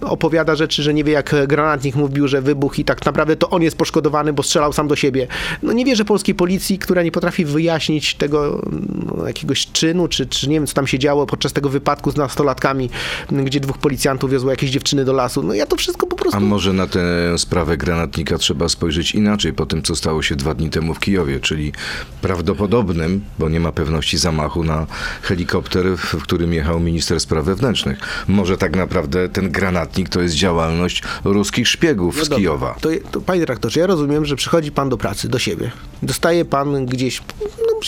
e, 0.01 0.05
opowiada 0.05 0.55
rzeczy, 0.55 0.83
że 0.83 0.93
nie 0.93 1.03
wie 1.03 1.13
jak 1.13 1.35
granatnik 1.47 1.95
mu 1.95 2.07
w 2.07 2.11
biurze 2.11 2.41
wybuchł 2.41 2.81
i 2.81 2.85
tak 2.85 3.05
naprawdę 3.05 3.35
to 3.35 3.49
on 3.49 3.61
jest 3.61 3.77
poszkodowany, 3.77 4.33
bo 4.33 4.43
strzelał 4.43 4.73
sam 4.73 4.87
do 4.87 4.95
siebie. 4.95 5.27
No 5.63 5.73
nie 5.73 5.85
wierzę 5.85 6.05
polskiej 6.05 6.35
policji, 6.35 6.79
która 6.79 7.03
nie 7.03 7.11
potrafi 7.11 7.45
wyjaśnić 7.45 8.15
tego 8.15 8.61
no, 9.05 9.27
jakiegoś 9.27 9.67
czynu, 9.67 10.07
czy, 10.07 10.25
czy 10.25 10.49
nie 10.49 10.55
wiem 10.55 10.67
co 10.67 10.73
tam 10.73 10.87
się 10.87 10.99
działo 10.99 11.25
podczas 11.25 11.53
tego 11.53 11.69
wypadku 11.69 12.11
z 12.11 12.15
nastolatkami, 12.15 12.89
gdzie 13.31 13.59
dwóch 13.59 13.77
policjantów 13.77 14.31
wiozło 14.31 14.51
jakieś 14.51 14.69
dziewczyny 14.69 15.05
do 15.05 15.13
lasu. 15.13 15.43
No 15.43 15.53
ja 15.53 15.65
to 15.65 15.75
wszystko 15.75 16.07
po 16.07 16.15
prostu... 16.21 16.37
A 16.37 16.39
może 16.39 16.73
na 16.73 16.87
tę 16.87 17.37
sprawę 17.37 17.77
granatnika 17.77 18.37
trzeba 18.37 18.69
spojrzeć 18.69 19.15
inaczej 19.15 19.53
po 19.53 19.65
tym, 19.65 19.83
co 19.83 19.95
stało 19.95 20.21
się 20.21 20.35
dwa 20.35 20.53
dni 20.53 20.69
temu 20.69 20.93
w 20.93 20.99
Kijowie, 20.99 21.39
czyli 21.39 21.73
prawdopodobnym, 22.21 23.21
bo 23.39 23.49
nie 23.49 23.59
ma 23.59 23.71
pewności 23.71 24.17
zamachu 24.17 24.63
na 24.63 24.87
helikopter, 25.21 25.97
w 25.97 26.23
którym 26.23 26.53
jechał 26.53 26.79
minister 26.79 27.19
spraw 27.19 27.45
wewnętrznych. 27.45 27.99
Może 28.27 28.57
tak 28.57 28.75
naprawdę 28.75 29.29
ten 29.29 29.51
granatnik 29.51 30.09
to 30.09 30.21
jest 30.21 30.35
działalność 30.35 31.03
ruskich 31.23 31.67
szpiegów 31.67 32.17
No 32.17 32.25
z 32.25 32.29
Kijowa. 32.29 32.75
To, 32.81 32.89
to, 33.11 33.21
panie 33.21 33.39
dyrektorze, 33.39 33.79
ja 33.79 33.87
rozumiem, 33.87 34.25
że 34.25 34.35
przychodzi 34.35 34.71
pan 34.71 34.89
do 34.89 34.97
pracy, 34.97 35.29
do 35.29 35.39
siebie. 35.39 35.71
Dostaje 36.03 36.45
pan 36.45 36.85
gdzieś. 36.85 37.21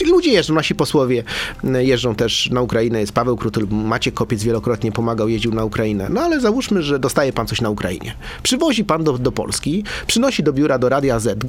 Ludzie 0.01 0.32
jeżdżą, 0.32 0.53
nasi 0.53 0.75
posłowie 0.75 1.23
e, 1.63 1.84
jeżdżą 1.86 2.15
też 2.15 2.49
na 2.49 2.62
Ukrainę. 2.62 2.99
Jest 2.99 3.13
Paweł 3.13 3.38
Krutul, 3.38 3.67
Maciek 3.71 4.13
Kopiec 4.13 4.43
wielokrotnie 4.43 4.91
pomagał, 4.91 5.29
jeździł 5.29 5.53
na 5.53 5.65
Ukrainę. 5.65 6.08
No 6.10 6.21
ale 6.21 6.39
załóżmy, 6.39 6.84
że 6.84 6.99
dostaje 6.99 7.34
pan 7.34 7.47
coś 7.47 7.62
na 7.62 7.69
Ukrainie. 7.69 8.15
Przywozi 8.43 8.84
pan 8.84 9.03
do, 9.03 9.17
do 9.17 9.32
Polski, 9.32 9.84
przynosi 10.08 10.43
do 10.43 10.53
biura 10.53 10.77
do 10.79 10.89
Radia 10.89 11.19
Z 11.19 11.39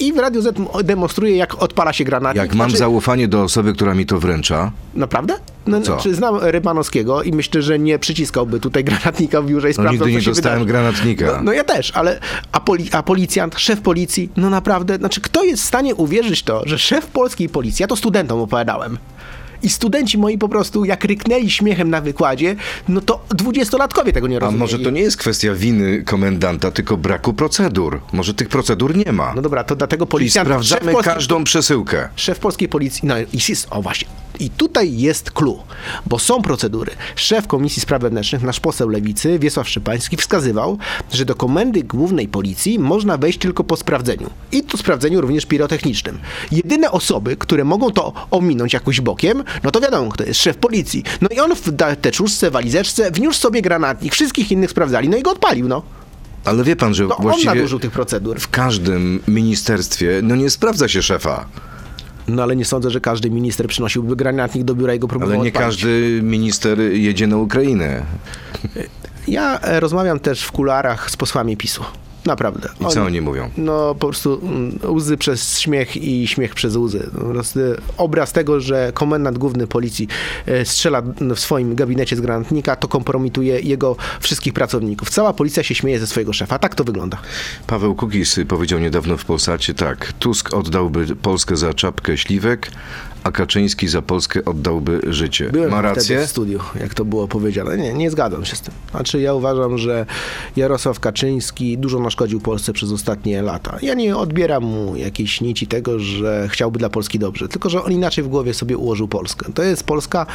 i 0.00 0.12
w 0.12 0.18
Radio 0.18 0.42
Z 0.42 0.56
demonstruje, 0.84 1.36
jak 1.36 1.62
odpala 1.62 1.92
się 1.92 2.04
granatnik. 2.04 2.42
Jak 2.42 2.54
mam 2.54 2.70
Znaczy, 2.70 2.78
zaufanie 2.78 3.28
do 3.28 3.42
osoby, 3.42 3.72
która 3.72 3.94
mi 3.94 4.06
to 4.06 4.18
wręcza, 4.18 4.72
Naprawdę? 4.94 5.34
No, 5.66 5.78
Co? 5.80 5.84
Znaczy, 5.84 6.14
znam 6.14 6.36
Rymanowskiego 6.40 7.22
i 7.22 7.32
myślę, 7.32 7.62
że 7.62 7.78
nie 7.78 7.98
przyciskałby 7.98 8.60
tutaj 8.60 8.84
granatnika 8.90 9.42
w 9.42 9.46
biurze 9.46 9.68
i 9.68 9.70
no 9.70 9.74
sprawdzał, 9.74 9.92
nigdy 10.08 10.22
co 10.22 10.28
nie 10.30 10.34
dostałem 10.34 10.58
wydarzy. 10.58 10.72
granatnika. 10.72 11.26
No, 11.26 11.42
no 11.42 11.52
ja 11.52 11.64
też, 11.64 11.92
ale 11.94 12.20
a, 12.52 12.60
poli, 12.60 12.88
a 12.92 13.02
policjant, 13.02 13.54
szef 13.58 13.80
policji, 13.80 14.30
no 14.36 14.50
naprawdę, 14.50 14.96
znaczy 14.96 15.20
kto 15.20 15.44
jest 15.44 15.62
w 15.62 15.66
stanie 15.66 15.94
uwierzyć 15.94 16.42
to, 16.42 16.62
że 16.66 16.78
szef 16.78 17.06
polskiej 17.06 17.48
policji, 17.48 17.82
ja 17.82 17.86
to 17.86 17.96
studentom 17.96 18.40
opowiadałem, 18.40 18.98
i 19.62 19.68
studenci 19.68 20.18
moi 20.18 20.38
po 20.38 20.48
prostu, 20.48 20.84
jak 20.84 21.04
ryknęli 21.04 21.50
śmiechem 21.50 21.90
na 21.90 22.00
wykładzie, 22.00 22.56
no 22.88 23.00
to 23.00 23.24
dwudziestolatkowie 23.30 24.12
tego 24.12 24.26
nie 24.28 24.36
A 24.36 24.40
rozumieli. 24.40 24.60
może 24.60 24.78
to 24.78 24.90
nie 24.90 25.00
jest 25.00 25.16
kwestia 25.16 25.54
winy 25.54 26.02
komendanta, 26.02 26.70
tylko 26.70 26.96
braku 26.96 27.32
procedur. 27.32 28.00
Może 28.12 28.34
tych 28.34 28.48
procedur 28.48 28.96
nie 28.96 29.12
ma. 29.12 29.32
No 29.36 29.42
dobra, 29.42 29.64
to 29.64 29.76
dlatego 29.76 30.06
Czyli 30.06 30.10
policjant, 30.10 30.48
szef 30.48 30.52
sprawdzamy 30.66 30.92
polskiej, 30.92 31.14
każdą 31.14 31.44
przesyłkę. 31.44 32.08
szef 32.16 32.38
polskiej 32.38 32.68
policji, 32.68 33.00
no 33.08 33.14
i 33.18 33.38
jest, 33.48 33.66
o 33.70 33.82
właśnie, 33.82 34.08
I 34.40 34.50
tutaj 34.50 34.96
jest 34.98 35.30
clue, 35.30 35.62
bo 36.06 36.18
są 36.18 36.42
procedury. 36.42 36.92
Szef 37.16 37.46
Komisji 37.46 37.82
Spraw 37.82 38.02
Wewnętrznych, 38.02 38.42
nasz 38.42 38.60
poseł 38.60 38.88
Lewicy, 38.88 39.38
Wiesław 39.38 39.68
Szypański, 39.68 40.16
wskazywał, 40.16 40.78
że 41.12 41.24
do 41.24 41.34
Komendy 41.34 41.82
Głównej 41.82 42.28
Policji 42.28 42.78
można 42.78 43.16
wejść 43.16 43.38
tylko 43.38 43.64
po 43.64 43.76
sprawdzeniu. 43.76 44.30
I 44.52 44.62
to 44.62 44.76
sprawdzeniu 44.78 45.20
również 45.20 45.46
pirotechnicznym. 45.46 46.18
Jedyne 46.52 46.90
osoby, 46.90 47.36
które 47.36 47.64
mogą 47.64 47.90
to 47.90 48.12
ominąć 48.30 48.72
jakoś 48.72 49.00
bokiem, 49.00 49.44
no 49.62 49.70
to 49.70 49.80
wiadomo, 49.80 50.10
kto 50.10 50.24
jest 50.24 50.40
szef 50.40 50.56
policji. 50.56 51.04
No 51.20 51.28
i 51.28 51.40
on 51.40 51.54
w 51.56 51.70
teczuszce, 52.00 52.50
walizeczce 52.50 53.10
wniósł 53.10 53.40
sobie 53.40 53.62
granatnik, 53.62 54.12
wszystkich 54.12 54.52
innych 54.52 54.70
sprawdzali, 54.70 55.08
no 55.08 55.16
i 55.16 55.22
go 55.22 55.30
odpalił, 55.30 55.68
no. 55.68 55.82
Ale 56.44 56.64
wie 56.64 56.76
pan, 56.76 56.94
że 56.94 57.04
No 57.04 57.16
on 57.16 57.22
właściwie 57.22 57.54
nadużył 57.54 57.78
tych 57.78 57.90
procedur. 57.90 58.40
w 58.40 58.48
każdym 58.50 59.20
ministerstwie 59.28 60.20
no 60.22 60.36
nie 60.36 60.50
sprawdza 60.50 60.88
się 60.88 61.02
szefa. 61.02 61.46
No 62.28 62.42
ale 62.42 62.56
nie 62.56 62.64
sądzę, 62.64 62.90
że 62.90 63.00
każdy 63.00 63.30
minister 63.30 63.66
przynosiłby 63.66 64.16
granatnik 64.16 64.64
do 64.64 64.74
biura 64.74 64.94
i 64.94 64.98
go 64.98 65.08
próbował 65.08 65.34
Ale 65.34 65.44
nie 65.44 65.48
odpalić. 65.50 65.66
każdy 65.68 66.20
minister 66.22 66.80
jedzie 66.80 67.26
na 67.26 67.36
Ukrainę. 67.36 68.02
Ja 69.28 69.60
e, 69.60 69.80
rozmawiam 69.80 70.20
też 70.20 70.42
w 70.44 70.52
kularach 70.52 71.10
z 71.10 71.16
posłami 71.16 71.56
PiSu. 71.56 71.84
Naprawdę. 72.26 72.68
I 72.80 72.86
co 72.86 73.02
oni 73.02 73.20
mówią? 73.20 73.50
No 73.56 73.94
po 73.94 74.06
prostu 74.06 74.40
mm, 74.42 74.78
łzy 74.94 75.16
przez 75.16 75.58
śmiech 75.58 75.96
i 75.96 76.28
śmiech 76.28 76.54
przez 76.54 76.76
łzy. 76.76 77.10
Obraz 77.96 78.32
tego, 78.32 78.60
że 78.60 78.92
komendant 78.94 79.38
główny 79.38 79.66
policji 79.66 80.08
e, 80.46 80.64
strzela 80.64 81.02
w 81.20 81.38
swoim 81.38 81.74
gabinecie 81.74 82.16
z 82.16 82.20
granatnika, 82.20 82.76
to 82.76 82.88
kompromituje 82.88 83.60
jego 83.60 83.96
wszystkich 84.20 84.52
pracowników. 84.52 85.10
Cała 85.10 85.32
policja 85.32 85.62
się 85.62 85.74
śmieje 85.74 85.98
ze 85.98 86.06
swojego 86.06 86.32
szefa. 86.32 86.58
Tak 86.58 86.74
to 86.74 86.84
wygląda. 86.84 87.18
Paweł 87.66 87.94
Kukis 87.94 88.40
powiedział 88.48 88.78
niedawno 88.78 89.16
w 89.16 89.24
Polsacie 89.24 89.74
tak. 89.74 90.12
Tusk 90.12 90.54
oddałby 90.54 91.16
Polskę 91.16 91.56
za 91.56 91.74
czapkę 91.74 92.18
śliwek, 92.18 92.70
a 93.24 93.32
Kaczyński 93.32 93.88
za 93.88 94.02
Polskę 94.02 94.44
oddałby 94.44 95.00
życie. 95.06 95.50
Byłem 95.52 95.70
Ma 95.70 95.78
wtedy 95.78 95.94
rację? 95.94 96.26
w 96.26 96.30
studiu, 96.30 96.60
jak 96.80 96.94
to 96.94 97.04
było 97.04 97.28
powiedziane. 97.28 97.76
Nie, 97.76 97.94
nie 97.94 98.10
zgadzam 98.10 98.44
się 98.44 98.56
z 98.56 98.60
tym. 98.60 98.74
Znaczy 98.90 99.20
ja 99.20 99.34
uważam, 99.34 99.78
że 99.78 100.06
Jarosław 100.56 101.00
Kaczyński 101.00 101.78
dużo 101.78 102.00
naszkodził 102.00 102.40
Polsce 102.40 102.72
przez 102.72 102.92
ostatnie 102.92 103.42
lata. 103.42 103.78
Ja 103.82 103.94
nie 103.94 104.16
odbieram 104.16 104.64
mu 104.64 104.96
jakiejś 104.96 105.40
nici 105.40 105.66
tego, 105.66 105.98
że 105.98 106.48
chciałby 106.50 106.78
dla 106.78 106.88
Polski 106.90 107.18
dobrze, 107.18 107.48
tylko 107.48 107.70
że 107.70 107.82
on 107.82 107.92
inaczej 107.92 108.24
w 108.24 108.28
głowie 108.28 108.54
sobie 108.54 108.76
ułożył 108.76 109.08
Polskę. 109.08 109.52
To 109.52 109.62
jest 109.62 109.84
Polska 109.84 110.26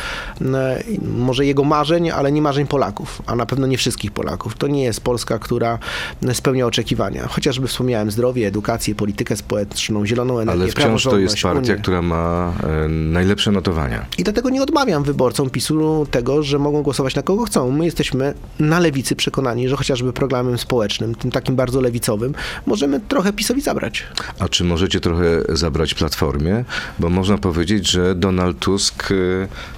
może 1.17 1.45
jego 1.45 1.63
marzeń, 1.63 2.09
ale 2.09 2.31
nie 2.31 2.41
marzeń 2.41 2.67
Polaków, 2.67 3.21
a 3.25 3.35
na 3.35 3.45
pewno 3.45 3.67
nie 3.67 3.77
wszystkich 3.77 4.11
Polaków. 4.11 4.55
To 4.57 4.67
nie 4.67 4.83
jest 4.83 5.01
Polska, 5.01 5.39
która 5.39 5.79
spełnia 6.33 6.67
oczekiwania. 6.67 7.27
Chociażby 7.27 7.67
wspomniałem 7.67 8.11
zdrowie, 8.11 8.47
edukację, 8.47 8.95
politykę 8.95 9.35
społeczną, 9.35 10.05
zieloną 10.05 10.39
energię, 10.39 10.61
Ale 10.63 10.71
wciąż 10.71 11.03
to 11.03 11.17
jest 11.17 11.41
partia, 11.41 11.73
Unię. 11.73 11.81
która 11.81 12.01
ma 12.01 12.53
e, 12.63 12.78
najlepsze 12.89 13.51
notowania. 13.51 14.05
I 14.17 14.23
dlatego 14.23 14.49
nie 14.49 14.63
odmawiam 14.63 15.03
wyborcom 15.03 15.49
PiSu 15.49 16.07
tego, 16.11 16.43
że 16.43 16.59
mogą 16.59 16.81
głosować 16.83 17.15
na 17.15 17.21
kogo 17.23 17.43
chcą. 17.45 17.71
My 17.71 17.85
jesteśmy 17.85 18.33
na 18.59 18.79
lewicy 18.79 19.15
przekonani, 19.15 19.69
że 19.69 19.75
chociażby 19.75 20.13
programem 20.13 20.57
społecznym, 20.57 21.15
tym 21.15 21.31
takim 21.31 21.55
bardzo 21.55 21.81
lewicowym, 21.81 22.33
możemy 22.65 22.99
trochę 22.99 23.33
PiSowi 23.33 23.61
zabrać. 23.61 24.03
A 24.39 24.49
czy 24.49 24.63
możecie 24.63 24.99
trochę 24.99 25.41
zabrać 25.49 25.93
Platformie? 25.93 26.63
Bo 26.99 27.09
można 27.09 27.37
powiedzieć, 27.37 27.89
że 27.91 28.15
Donald 28.15 28.59
Tusk 28.59 29.11
e, 29.11 29.15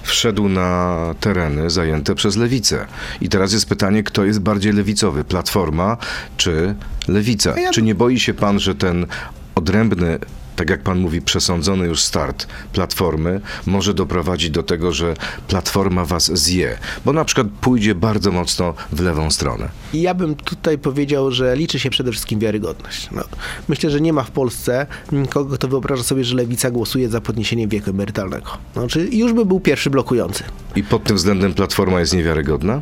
wszedł 0.02 0.48
na 0.48 0.98
tereny 1.20 1.70
zajęte 1.70 2.14
przez 2.14 2.36
lewicę. 2.36 2.86
I 3.20 3.28
teraz 3.28 3.52
jest 3.52 3.66
pytanie, 3.66 4.02
kto 4.02 4.24
jest 4.24 4.40
bardziej 4.40 4.72
lewicowy? 4.72 5.24
Platforma 5.24 5.96
czy 6.36 6.74
lewica? 7.08 7.60
Ja- 7.60 7.70
Czy 7.70 7.82
nie 7.82 7.94
boi 7.94 8.20
się 8.20 8.34
pan, 8.34 8.58
że 8.60 8.74
ten 8.74 9.06
odrębny 9.54 10.18
tak 10.56 10.70
jak 10.70 10.82
pan 10.82 10.98
mówi, 10.98 11.22
przesądzony 11.22 11.86
już 11.86 12.02
start 12.02 12.46
Platformy 12.72 13.40
może 13.66 13.94
doprowadzić 13.94 14.50
do 14.50 14.62
tego, 14.62 14.92
że 14.92 15.14
Platforma 15.48 16.04
was 16.04 16.38
zje, 16.38 16.78
bo 17.04 17.12
na 17.12 17.24
przykład 17.24 17.46
pójdzie 17.60 17.94
bardzo 17.94 18.32
mocno 18.32 18.74
w 18.92 19.00
lewą 19.00 19.30
stronę. 19.30 19.68
Ja 19.94 20.14
bym 20.14 20.34
tutaj 20.34 20.78
powiedział, 20.78 21.30
że 21.30 21.56
liczy 21.56 21.78
się 21.78 21.90
przede 21.90 22.12
wszystkim 22.12 22.40
wiarygodność. 22.40 23.08
No, 23.12 23.22
myślę, 23.68 23.90
że 23.90 24.00
nie 24.00 24.12
ma 24.12 24.22
w 24.22 24.30
Polsce 24.30 24.86
nikogo, 25.12 25.54
kto 25.54 25.68
wyobraża 25.68 26.02
sobie, 26.02 26.24
że 26.24 26.36
lewica 26.36 26.70
głosuje 26.70 27.08
za 27.08 27.20
podniesieniem 27.20 27.70
wieku 27.70 27.90
emerytalnego. 27.90 28.50
Znaczy, 28.72 29.08
już 29.12 29.32
by 29.32 29.44
był 29.46 29.60
pierwszy 29.60 29.90
blokujący. 29.90 30.44
I 30.76 30.82
pod 30.82 31.04
tym 31.04 31.16
względem 31.16 31.54
Platforma 31.54 32.00
jest 32.00 32.14
niewiarygodna? 32.14 32.80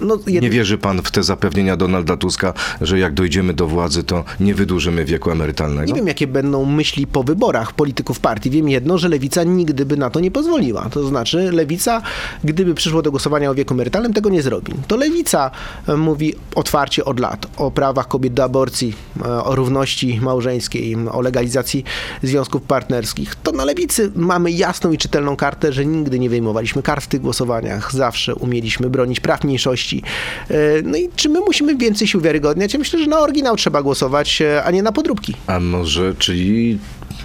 No, 0.00 0.18
jed... 0.26 0.42
Nie 0.42 0.50
wierzy 0.50 0.78
pan 0.78 1.02
w 1.02 1.10
te 1.10 1.22
zapewnienia 1.22 1.76
Donalda 1.76 2.16
Tuska, 2.16 2.52
że 2.80 2.98
jak 2.98 3.14
dojdziemy 3.14 3.54
do 3.54 3.66
władzy, 3.66 4.04
to 4.04 4.24
nie 4.40 4.54
wydłużymy 4.54 5.04
wieku 5.04 5.30
emerytalnego? 5.30 5.88
Nie 5.88 5.94
wiem, 5.94 6.06
jakie 6.06 6.26
będą 6.26 6.64
myśli 6.64 7.06
po 7.06 7.22
wyborach 7.22 7.72
polityków 7.72 8.20
partii. 8.20 8.50
Wiem 8.50 8.68
jedno, 8.68 8.98
że 8.98 9.08
lewica 9.08 9.44
nigdy 9.44 9.86
by 9.86 9.96
na 9.96 10.10
to 10.10 10.20
nie 10.20 10.30
pozwoliła. 10.30 10.88
To 10.90 11.06
znaczy, 11.06 11.52
lewica, 11.52 12.02
gdyby 12.44 12.74
przyszło 12.74 13.02
do 13.02 13.10
głosowania 13.10 13.50
o 13.50 13.54
wieku 13.54 13.74
emerytalnym, 13.74 14.12
tego 14.12 14.30
nie 14.30 14.42
zrobi. 14.42 14.72
To 14.88 14.96
lewica 14.96 15.50
e, 15.88 15.96
mówi 15.96 16.34
otwarcie 16.54 17.04
od 17.04 17.20
lat 17.20 17.46
o 17.56 17.70
prawach 17.70 18.08
kobiet 18.08 18.34
do 18.34 18.44
aborcji, 18.44 18.94
e, 19.20 19.44
o 19.44 19.54
równości 19.54 20.20
małżeńskiej, 20.20 20.96
o 21.12 21.20
legalizacji 21.20 21.84
związków 22.22 22.62
partnerskich. 22.62 23.34
To 23.34 23.52
na 23.52 23.64
lewicy 23.64 24.12
mamy 24.16 24.50
jasną 24.50 24.92
i 24.92 24.98
czytelną 24.98 25.36
kartę, 25.36 25.72
że 25.72 25.86
nigdy 25.86 26.18
nie 26.18 26.30
wyjmowaliśmy 26.30 26.82
kart 26.82 27.04
w 27.04 27.06
tych 27.06 27.20
głosowaniach. 27.20 27.92
Zawsze 27.92 28.34
umieliśmy 28.34 28.90
bronić 28.90 29.20
praw 29.20 29.44
mniejszości. 29.44 29.85
E, 29.92 30.54
No 30.84 30.96
i 30.98 31.08
czy 31.16 31.28
my 31.28 31.40
musimy 31.40 31.76
więcej 31.76 32.06
się 32.08 32.18
uwiarygodniać? 32.18 32.72
Ja 32.72 32.78
myślę, 32.78 32.98
że 32.98 33.06
na 33.06 33.18
oryginał 33.18 33.56
trzeba 33.56 33.82
głosować, 33.82 34.42
e, 34.42 34.64
a 34.64 34.70
nie 34.70 34.82
na 34.82 34.92
podróbki. 34.92 35.34
A 35.46 35.60
może, 35.60 36.14
czyli 36.18 36.78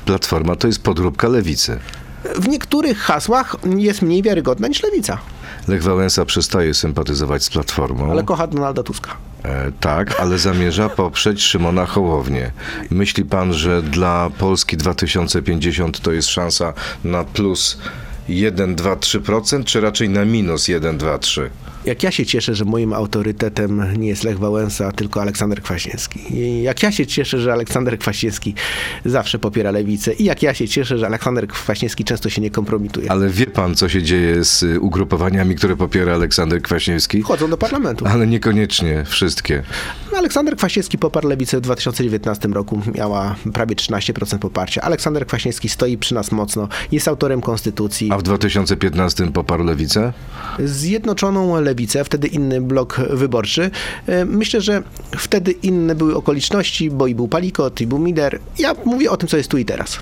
Platforma 0.05 0.55
to 0.55 0.67
jest 0.67 0.83
podróbka 0.83 1.27
lewicy? 1.27 1.79
w 2.35 2.47
niektórych 2.47 2.97
hasłach 2.97 3.55
jest 3.77 4.01
mniej 4.01 4.23
wiarygodna 4.23 4.67
niż 4.67 4.83
lewica, 4.83 5.17
Lech 5.67 5.83
Wałęsa 5.83 6.25
przestaje 6.25 6.73
sympatyzować 6.73 7.43
z 7.43 7.49
Platformą. 7.49 8.11
ale 8.11 8.23
kocha 8.23 8.47
Donalda 8.47 8.83
Tuska. 8.83 9.11
E, 9.43 9.71
tak, 9.79 10.19
ale 10.19 10.37
zamierza 10.39 10.89
poprzeć 11.03 11.43
Szymona 11.43 11.85
Hołownię. 11.85 12.51
Myśli 12.89 13.25
pan, 13.25 13.53
że 13.53 13.81
dla 13.81 14.29
Polski 14.37 14.77
2050 14.77 15.99
to 15.99 16.11
jest 16.11 16.27
szansa 16.29 16.73
na 17.03 17.23
plus 17.23 17.77
1, 18.29 18.75
2, 18.75 18.95
3%, 18.95 19.63
czy 19.63 19.81
raczej 19.81 20.09
na 20.09 20.25
minus 20.25 20.67
1, 20.67 20.97
2, 20.97 21.17
3? 21.17 21.49
Jak 21.85 22.03
ja 22.03 22.11
się 22.11 22.25
cieszę, 22.25 22.55
że 22.55 22.65
moim 22.65 22.93
autorytetem 22.93 23.85
nie 23.97 24.07
jest 24.07 24.23
Lech 24.23 24.39
Wałęsa, 24.39 24.91
tylko 24.91 25.21
Aleksander 25.21 25.61
Kwaśniewski. 25.61 26.19
I 26.35 26.63
jak 26.63 26.83
ja 26.83 26.91
się 26.91 27.07
cieszę, 27.07 27.39
że 27.39 27.53
Aleksander 27.53 27.99
Kwaśniewski 27.99 28.55
zawsze 29.05 29.39
popiera 29.39 29.71
lewicę 29.71 30.13
i 30.13 30.23
jak 30.23 30.43
ja 30.43 30.53
się 30.53 30.67
cieszę, 30.67 30.97
że 30.97 31.05
Aleksander 31.05 31.47
Kwaśniewski 31.47 32.03
często 32.03 32.29
się 32.29 32.41
nie 32.41 32.51
kompromituje. 32.51 33.11
Ale 33.11 33.29
wie 33.29 33.47
pan, 33.47 33.75
co 33.75 33.89
się 33.89 34.03
dzieje 34.03 34.43
z 34.43 34.65
ugrupowaniami, 34.79 35.55
które 35.55 35.75
popiera 35.75 36.13
Aleksander 36.13 36.61
Kwaśniewski? 36.61 37.23
Wchodzą 37.23 37.49
do 37.49 37.57
parlamentu. 37.57 38.05
Ale 38.07 38.27
niekoniecznie 38.27 39.03
wszystkie. 39.05 39.63
No, 40.11 40.17
Aleksander 40.17 40.55
Kwaśniewski 40.55 40.97
poparł 40.97 41.29
lewicę 41.29 41.57
w 41.57 41.61
2019 41.61 42.47
roku. 42.47 42.81
Miała 42.95 43.35
prawie 43.53 43.75
13% 43.75 44.39
poparcia. 44.39 44.81
Aleksander 44.81 45.27
Kwaśniewski 45.27 45.69
stoi 45.69 45.97
przy 45.97 46.13
nas 46.15 46.31
mocno. 46.31 46.67
Jest 46.91 47.07
autorem 47.07 47.41
konstytucji. 47.41 48.09
A 48.11 48.17
w 48.17 48.23
2015 48.23 49.31
poparł 49.31 49.63
lewicę? 49.63 50.13
Zjednoczoną 50.59 51.61
lewicę, 51.61 51.70
wtedy 52.03 52.27
inny 52.27 52.61
blok 52.61 52.97
wyborczy. 53.09 53.71
E, 54.07 54.25
Myślę, 54.25 54.61
że 54.61 54.83
wtedy 55.17 55.51
inne 55.51 55.95
były 55.95 56.15
okoliczności, 56.15 56.89
bo 56.91 57.07
i 57.07 57.15
był 57.15 57.27
Palikot, 57.27 57.81
i 57.81 57.87
był 57.87 57.99
Mider. 57.99 58.39
Ja 58.59 58.75
mówię 58.85 59.11
o 59.11 59.17
tym, 59.17 59.27
co 59.29 59.37
jest 59.37 59.49
tu 59.49 59.57
i 59.57 59.65
teraz. 59.65 59.99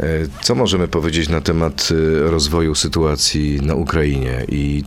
E, 0.00 0.04
Co 0.42 0.54
możemy 0.54 0.88
powiedzieć 0.88 1.28
na 1.28 1.40
temat 1.40 1.88
y, 1.90 2.30
rozwoju 2.30 2.74
sytuacji 2.74 3.60
na 3.62 3.74
Ukrainie 3.74 4.44
i 4.48 4.84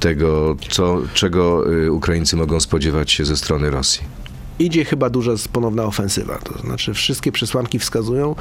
tego, 0.00 0.56
co, 0.70 0.98
czego 1.14 1.64
Ukraińcy 1.90 2.36
mogą 2.36 2.60
spodziewać 2.60 3.12
się 3.12 3.24
ze 3.24 3.36
strony 3.36 3.70
Rosji? 3.70 4.02
Idzie 4.58 4.84
chyba 4.84 5.10
duża 5.10 5.32
ponowna 5.52 5.84
ofensywa. 5.84 6.38
To 6.38 6.58
znaczy, 6.58 6.94
wszystkie 6.94 7.32
przesłanki 7.32 7.78
wskazują, 7.78 8.34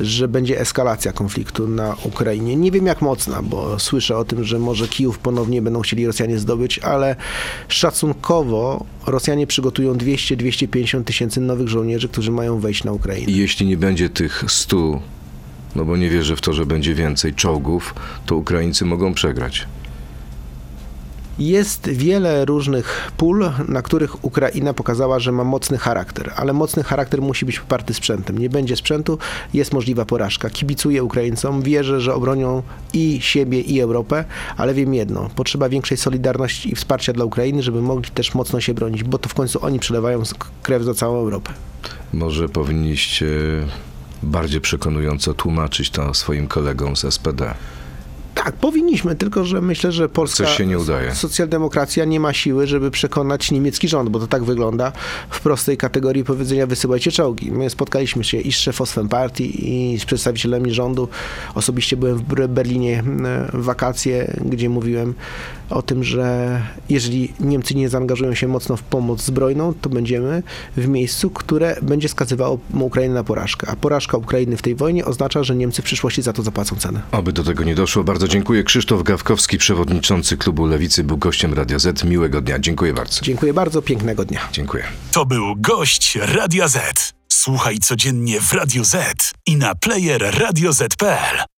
że 0.00 0.28
będzie 0.28 0.60
eskalacja 0.60 1.12
konfliktu 1.12 1.68
na 1.68 1.96
Ukrainie. 2.02 2.56
Nie 2.56 2.70
wiem 2.70 2.86
jak 2.86 3.02
mocna, 3.02 3.42
bo 3.42 3.78
słyszę 3.78 4.16
o 4.16 4.24
tym, 4.24 4.44
że 4.44 4.58
może 4.58 4.88
Kijów 4.88 5.18
ponownie 5.18 5.62
będą 5.62 5.80
chcieli 5.80 6.06
Rosjanie 6.06 6.38
zdobyć, 6.38 6.78
ale 6.78 7.16
szacunkowo 7.68 8.84
Rosjanie 9.06 9.46
przygotują 9.46 9.94
200-250 9.94 11.04
tysięcy 11.04 11.40
nowych 11.40 11.68
żołnierzy, 11.68 12.08
którzy 12.08 12.30
mają 12.30 12.60
wejść 12.60 12.84
na 12.84 12.92
Ukrainę. 12.92 13.32
Jeśli 13.32 13.66
nie 13.66 13.76
będzie 13.76 14.08
tych 14.10 14.44
100, 14.48 15.00
no 15.76 15.84
bo 15.84 15.96
nie 15.96 16.10
wierzę 16.10 16.36
w 16.36 16.40
to, 16.40 16.52
że 16.52 16.66
będzie 16.66 16.94
więcej 16.94 17.34
czołgów, 17.34 17.94
to 18.26 18.36
Ukraińcy 18.36 18.84
mogą 18.84 19.14
przegrać. 19.14 19.66
Jest 21.38 21.88
wiele 21.88 22.44
różnych 22.44 23.12
pól, 23.16 23.50
na 23.68 23.82
których 23.82 24.24
Ukraina 24.24 24.74
pokazała, 24.74 25.18
że 25.18 25.32
ma 25.32 25.44
mocny 25.44 25.78
charakter, 25.78 26.32
ale 26.36 26.52
mocny 26.52 26.82
charakter 26.82 27.22
musi 27.22 27.46
być 27.46 27.60
poparty 27.60 27.94
sprzętem. 27.94 28.38
Nie 28.38 28.50
będzie 28.50 28.76
sprzętu, 28.76 29.18
jest 29.54 29.72
możliwa 29.72 30.04
porażka. 30.04 30.50
Kibicuję 30.50 31.04
Ukraińcom, 31.04 31.62
wierzę, 31.62 32.00
że 32.00 32.14
obronią 32.14 32.62
i 32.92 33.18
siebie, 33.20 33.60
i 33.60 33.80
Europę, 33.80 34.24
ale 34.56 34.74
wiem 34.74 34.94
jedno, 34.94 35.30
potrzeba 35.34 35.68
większej 35.68 35.96
solidarności 35.96 36.72
i 36.72 36.74
wsparcia 36.74 37.12
dla 37.12 37.24
Ukrainy, 37.24 37.62
żeby 37.62 37.82
mogli 37.82 38.10
też 38.10 38.34
mocno 38.34 38.60
się 38.60 38.74
bronić, 38.74 39.04
bo 39.04 39.18
to 39.18 39.28
w 39.28 39.34
końcu 39.34 39.64
oni 39.64 39.78
przelewają 39.78 40.22
krew 40.62 40.82
za 40.82 40.94
całą 40.94 41.18
Europę. 41.18 41.52
Może 42.12 42.48
powinniście 42.48 43.26
bardziej 44.22 44.60
przekonująco 44.60 45.34
tłumaczyć 45.34 45.90
to 45.90 46.14
swoim 46.14 46.46
kolegom 46.46 46.96
z 46.96 47.14
SPD. 47.14 47.54
Tak, 48.46 48.54
powinniśmy, 48.56 49.14
tylko 49.14 49.44
że 49.44 49.60
myślę, 49.62 49.92
że 49.92 50.08
polska 50.08 50.44
Coś 50.44 50.56
się 50.56 50.66
nie 50.66 50.78
udaje. 50.78 51.14
socjaldemokracja 51.14 52.04
nie 52.04 52.20
ma 52.20 52.32
siły, 52.32 52.66
żeby 52.66 52.90
przekonać 52.90 53.50
niemiecki 53.50 53.88
rząd, 53.88 54.08
bo 54.10 54.18
to 54.20 54.26
tak 54.26 54.44
wygląda 54.44 54.92
w 55.30 55.40
prostej 55.40 55.76
kategorii 55.76 56.24
powiedzenia 56.24 56.66
wysyłajcie 56.66 57.12
czołgi. 57.12 57.52
My 57.52 57.70
spotkaliśmy 57.70 58.24
się 58.24 58.38
i 58.40 58.52
z 58.52 58.56
szefostwem 58.56 59.08
partii, 59.08 59.74
i 59.94 59.98
z 59.98 60.04
przedstawicielami 60.04 60.74
rządu. 60.74 61.08
Osobiście 61.54 61.96
byłem 61.96 62.16
w 62.18 62.22
Ber- 62.22 62.48
Berlinie 62.48 63.02
w 63.52 63.62
wakacje, 63.64 64.36
gdzie 64.44 64.68
mówiłem 64.68 65.14
o 65.70 65.82
tym, 65.82 66.04
że 66.04 66.60
jeżeli 66.88 67.32
Niemcy 67.40 67.74
nie 67.74 67.88
zaangażują 67.88 68.34
się 68.34 68.48
mocno 68.48 68.76
w 68.76 68.82
pomoc 68.82 69.22
zbrojną, 69.22 69.74
to 69.80 69.88
będziemy 69.90 70.42
w 70.76 70.88
miejscu, 70.88 71.30
które 71.30 71.76
będzie 71.82 72.08
skazywało 72.08 72.58
Ukrainę 72.80 73.14
na 73.14 73.24
porażkę. 73.24 73.66
A 73.70 73.76
porażka 73.76 74.16
Ukrainy 74.16 74.56
w 74.56 74.62
tej 74.62 74.74
wojnie 74.74 75.04
oznacza, 75.04 75.44
że 75.44 75.56
Niemcy 75.56 75.82
w 75.82 75.84
przyszłości 75.84 76.22
za 76.22 76.32
to 76.32 76.42
zapłacą 76.42 76.76
cenę. 76.76 77.00
Oby 77.12 77.32
do 77.32 77.44
tego 77.44 77.64
nie 77.64 77.74
doszło. 77.74 78.04
Bardzo 78.04 78.28
dziękuję. 78.28 78.35
Krzysztof 78.64 79.02
Gawkowski, 79.02 79.58
przewodniczący 79.58 80.36
klubu 80.36 80.66
Lewicy, 80.66 81.04
był 81.04 81.16
gościem 81.16 81.54
Radia 81.54 81.78
Z. 81.78 82.04
Miłego 82.04 82.40
dnia. 82.40 82.58
Dziękuję 82.58 82.94
bardzo. 82.94 83.20
Dziękuję 83.22 83.54
bardzo, 83.54 83.82
pięknego 83.82 84.24
dnia. 84.24 84.48
Dziękuję. 84.52 84.84
To 85.12 85.26
był 85.26 85.56
gość 85.56 86.18
Radia 86.20 86.68
Z. 86.68 87.12
Słuchaj 87.28 87.78
codziennie 87.78 88.40
w 88.40 88.52
Radio 88.52 88.84
Z 88.84 89.32
i 89.46 89.56
na 89.56 89.74
player 89.74 90.34
radioz.pl. 90.38 91.55